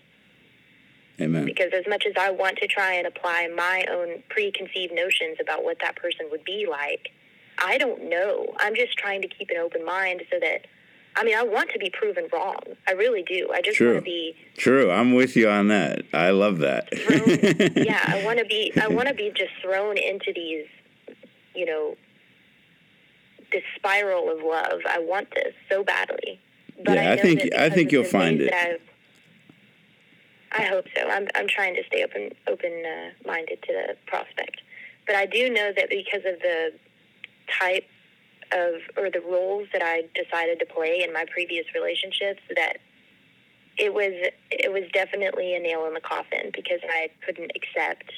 Amen. 1.20 1.44
Because 1.44 1.72
as 1.75 1.85
much 1.88 2.05
as 2.07 2.14
I 2.18 2.31
want 2.31 2.59
to 2.59 2.66
try 2.66 2.94
and 2.94 3.07
apply 3.07 3.48
my 3.55 3.85
own 3.90 4.22
preconceived 4.29 4.92
notions 4.92 5.37
about 5.40 5.62
what 5.62 5.79
that 5.81 5.96
person 5.96 6.27
would 6.31 6.44
be 6.44 6.66
like, 6.68 7.11
I 7.59 7.79
don't 7.79 8.09
know. 8.09 8.55
I'm 8.59 8.75
just 8.75 8.96
trying 8.96 9.22
to 9.22 9.29
keep 9.29 9.51
an 9.51 9.59
open 9.59 9.85
mind 9.85 10.22
so 10.31 10.38
that 10.40 10.66
I 11.14 11.25
mean, 11.25 11.37
I 11.37 11.42
want 11.42 11.70
to 11.70 11.79
be 11.79 11.90
proven 11.90 12.27
wrong. 12.33 12.59
I 12.88 12.92
really 12.92 13.22
do. 13.22 13.51
I 13.53 13.61
just 13.61 13.77
True. 13.77 13.92
want 13.92 13.98
to 13.98 14.11
be 14.11 14.35
True. 14.57 14.90
I'm 14.90 15.14
with 15.14 15.37
you 15.37 15.48
on 15.48 15.68
that. 15.68 16.05
I 16.14 16.31
love 16.31 16.59
that. 16.59 16.88
thrown. 16.96 17.85
yeah, 17.85 18.03
I 18.07 18.25
want 18.25 18.38
to 18.38 18.46
be. 18.46 18.72
I 18.81 18.88
want 18.88 19.09
to 19.09 19.14
be 19.14 19.31
just 19.37 19.53
thrown 19.61 19.98
into 19.98 20.33
these, 20.35 20.66
you 21.55 21.66
know, 21.66 21.96
this 23.53 23.62
spiral 23.77 24.31
of 24.31 24.43
love. 24.45 24.81
I 24.88 24.99
want 24.99 25.31
this 25.35 25.55
so 25.71 25.85
badly. 25.85 26.41
But 26.85 26.95
Yeah, 26.95 27.12
I 27.12 27.15
know 27.17 27.23
think- 27.23 27.55
I 27.55 27.71
think 27.71 27.93
you'll 27.93 28.05
find 28.05 28.41
it. 28.41 28.53
I 30.55 30.62
hope 30.65 30.85
so. 30.95 31.09
I'm 31.09 31.29
I'm 31.35 31.49
trying 31.49 31.75
to 31.77 31.83
stay 31.87 32.05
open 32.05 32.31
open 32.47 32.83
uh, 32.85 33.11
minded 33.27 33.62
to 33.62 33.73
the 33.73 33.97
prospect, 34.07 34.61
but 35.07 35.17
I 35.17 35.25
do 35.27 35.49
know 35.49 35.73
that 35.75 35.88
because 35.88 36.25
of 36.27 36.41
the 36.41 36.73
type 37.59 37.87
of 38.53 38.75
or 38.99 39.11
the 39.11 39.21
roles 39.21 39.69
that 39.73 39.83
I 39.83 40.03
decided 40.15 40.59
to 40.59 40.67
play 40.67 41.03
in 41.03 41.12
my 41.12 41.25
previous 41.33 41.65
relationships 41.75 42.41
that 42.55 42.79
it 43.79 43.95
was 43.95 44.12
it 44.51 44.71
was 44.71 44.83
definitely 44.93 45.55
a 45.55 45.59
nail 45.59 45.87
in 45.87 45.95
the 45.95 46.01
coffin 46.01 46.51
because 46.53 46.81
I 46.87 47.09
couldn't 47.25 47.53
accept 47.57 48.12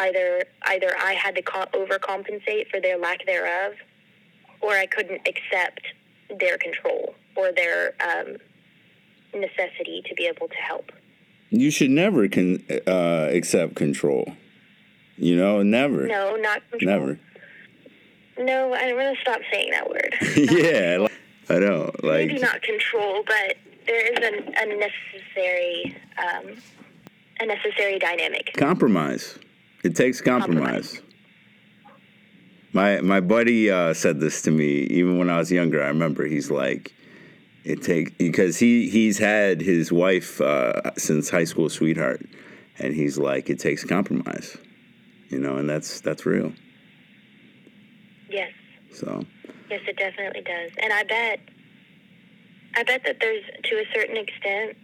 either 0.00 0.44
either 0.66 0.94
I 1.00 1.14
had 1.14 1.34
to 1.36 1.42
co- 1.42 1.64
overcompensate 1.72 2.68
for 2.70 2.78
their 2.78 2.98
lack 2.98 3.24
thereof 3.24 3.72
or 4.60 4.72
I 4.72 4.86
couldn't 4.86 5.22
accept 5.26 5.82
their 6.38 6.58
control 6.58 7.14
or 7.36 7.52
their 7.52 7.94
um, 8.00 8.36
necessity 9.34 10.02
to 10.08 10.14
be 10.14 10.26
able 10.26 10.48
to 10.48 10.56
help. 10.56 10.92
you 11.50 11.70
should 11.70 11.90
never 11.90 12.28
can 12.28 12.64
uh, 12.86 13.28
accept 13.30 13.74
control. 13.76 14.32
You 15.16 15.36
know, 15.36 15.62
never. 15.62 16.06
No, 16.06 16.36
not 16.36 16.62
control. 16.70 16.90
Never. 16.98 17.20
No, 18.38 18.72
I'm 18.74 18.94
going 18.94 19.14
to 19.14 19.20
stop 19.20 19.40
saying 19.52 19.70
that 19.72 19.88
word. 19.88 20.14
yeah, 20.36 20.98
like- 21.00 21.12
I 21.50 21.58
know. 21.58 21.90
Like 22.02 22.28
Maybe 22.28 22.38
not 22.40 22.62
control, 22.62 23.24
but 23.26 23.56
there 23.86 24.12
is 24.12 24.18
an, 24.18 24.54
a 24.54 24.76
necessary 24.76 25.96
um, 26.18 26.56
a 27.40 27.46
necessary 27.46 27.98
dynamic. 27.98 28.52
compromise. 28.56 29.38
It 29.82 29.96
takes 29.96 30.20
compromise. 30.20 31.00
My 32.72 33.00
my 33.00 33.20
buddy 33.20 33.70
uh, 33.70 33.94
said 33.94 34.20
this 34.20 34.42
to 34.42 34.50
me 34.50 34.82
even 34.84 35.18
when 35.18 35.30
I 35.30 35.38
was 35.38 35.50
younger. 35.50 35.82
I 35.82 35.88
remember 35.88 36.26
he's 36.26 36.50
like, 36.50 36.92
it 37.64 37.82
take 37.82 38.18
because 38.18 38.58
he 38.58 38.88
he's 38.88 39.18
had 39.18 39.60
his 39.60 39.90
wife 39.90 40.40
uh, 40.40 40.94
since 40.96 41.30
high 41.30 41.44
school 41.44 41.68
sweetheart, 41.68 42.26
and 42.78 42.94
he's 42.94 43.18
like, 43.18 43.48
it 43.50 43.58
takes 43.58 43.84
compromise, 43.84 44.56
you 45.28 45.38
know, 45.38 45.56
and 45.56 45.68
that's 45.68 46.00
that's 46.00 46.26
real. 46.26 46.52
Yes, 48.30 48.52
So 48.92 49.24
yes, 49.70 49.80
it 49.86 49.96
definitely 49.96 50.42
does. 50.42 50.70
And 50.78 50.92
I 50.92 51.02
bet, 51.04 51.40
I 52.76 52.82
bet 52.82 53.02
that 53.04 53.18
there's 53.20 53.44
to 53.64 53.76
a 53.76 53.84
certain 53.94 54.16
extent, 54.18 54.76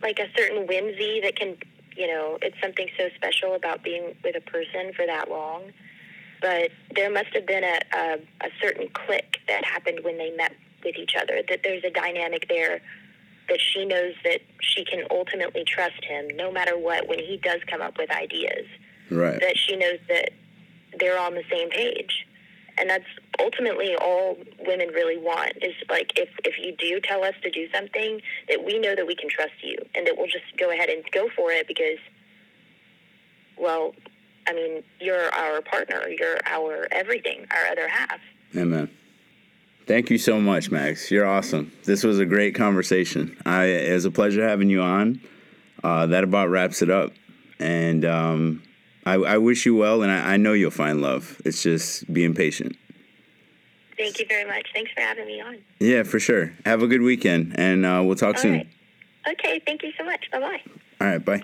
like 0.00 0.18
a 0.18 0.28
certain 0.36 0.66
whimsy 0.66 1.20
that 1.20 1.36
can, 1.36 1.56
you 1.96 2.06
know, 2.06 2.38
it's 2.42 2.56
something 2.62 2.88
so 2.98 3.08
special 3.16 3.54
about 3.54 3.82
being 3.82 4.16
with 4.24 4.36
a 4.36 4.40
person 4.40 4.92
for 4.94 5.06
that 5.06 5.30
long. 5.30 5.72
But 6.40 6.70
there 6.94 7.10
must 7.10 7.28
have 7.34 7.46
been 7.46 7.62
a, 7.62 7.78
a, 7.94 8.14
a 8.40 8.48
certain 8.60 8.88
click 8.88 9.38
that 9.46 9.64
happened 9.64 10.00
when 10.02 10.18
they 10.18 10.30
met 10.32 10.52
with 10.84 10.96
each 10.96 11.14
other. 11.14 11.42
That 11.48 11.60
there's 11.62 11.84
a 11.84 11.90
dynamic 11.90 12.48
there 12.48 12.82
that 13.48 13.60
she 13.60 13.84
knows 13.84 14.14
that 14.24 14.40
she 14.60 14.84
can 14.84 15.04
ultimately 15.10 15.64
trust 15.64 16.04
him 16.04 16.28
no 16.36 16.50
matter 16.50 16.76
what 16.76 17.08
when 17.08 17.18
he 17.18 17.36
does 17.36 17.60
come 17.66 17.80
up 17.80 17.98
with 17.98 18.10
ideas. 18.10 18.66
right, 19.10 19.40
That 19.40 19.56
she 19.56 19.76
knows 19.76 19.98
that 20.08 20.30
they're 20.98 21.18
on 21.18 21.34
the 21.34 21.44
same 21.50 21.70
page. 21.70 22.26
And 22.78 22.88
that's 22.88 23.04
ultimately 23.38 23.94
all 23.96 24.36
women 24.66 24.88
really 24.88 25.18
want 25.18 25.52
is 25.62 25.74
like 25.90 26.18
if, 26.18 26.28
if 26.44 26.54
you 26.58 26.74
do 26.76 27.00
tell 27.00 27.22
us 27.24 27.34
to 27.42 27.50
do 27.50 27.68
something, 27.72 28.20
that 28.48 28.64
we 28.64 28.78
know 28.78 28.94
that 28.94 29.06
we 29.06 29.14
can 29.14 29.28
trust 29.28 29.52
you 29.62 29.76
and 29.94 30.06
that 30.06 30.16
we'll 30.16 30.26
just 30.26 30.56
go 30.58 30.70
ahead 30.70 30.88
and 30.88 31.04
go 31.12 31.28
for 31.36 31.50
it 31.50 31.68
because, 31.68 31.98
well, 33.58 33.94
I 34.46 34.52
mean, 34.52 34.82
you're 35.00 35.32
our 35.32 35.60
partner, 35.60 36.08
you're 36.08 36.38
our 36.46 36.88
everything, 36.90 37.46
our 37.50 37.66
other 37.70 37.88
half. 37.88 38.18
amen. 38.56 38.90
Thank 39.86 40.10
you 40.10 40.18
so 40.18 40.40
much, 40.40 40.70
Max. 40.70 41.10
You're 41.10 41.26
awesome. 41.26 41.72
This 41.84 42.04
was 42.04 42.20
a 42.20 42.24
great 42.24 42.54
conversation. 42.54 43.36
I 43.44 43.64
it 43.64 43.92
was 43.92 44.04
a 44.04 44.10
pleasure 44.10 44.46
having 44.46 44.70
you 44.70 44.80
on. 44.80 45.20
Uh, 45.82 46.06
that 46.06 46.22
about 46.22 46.48
wraps 46.48 46.82
it 46.82 46.90
up, 46.90 47.12
and 47.58 48.04
um, 48.04 48.62
I, 49.04 49.14
I 49.14 49.38
wish 49.38 49.66
you 49.66 49.74
well, 49.74 50.02
and 50.02 50.12
I, 50.12 50.34
I 50.34 50.36
know 50.36 50.52
you'll 50.52 50.70
find 50.70 51.00
love. 51.00 51.40
It's 51.44 51.62
just 51.62 52.12
being 52.12 52.34
patient. 52.34 52.76
Thank 53.96 54.18
you 54.18 54.26
very 54.26 54.44
much. 54.48 54.68
Thanks 54.72 54.90
for 54.92 55.00
having 55.00 55.26
me 55.26 55.40
on. 55.40 55.58
Yeah, 55.80 56.02
for 56.02 56.18
sure. 56.18 56.52
Have 56.64 56.82
a 56.82 56.86
good 56.86 57.02
weekend, 57.02 57.54
and 57.58 57.84
uh, 57.84 58.02
we'll 58.04 58.16
talk 58.16 58.36
All 58.36 58.42
soon. 58.42 58.52
right. 58.52 58.68
Okay, 59.28 59.60
thank 59.64 59.82
you 59.82 59.92
so 59.96 60.04
much. 60.04 60.30
Bye 60.30 60.40
bye. 60.40 60.60
All 61.00 61.06
right, 61.06 61.24
bye. 61.24 61.42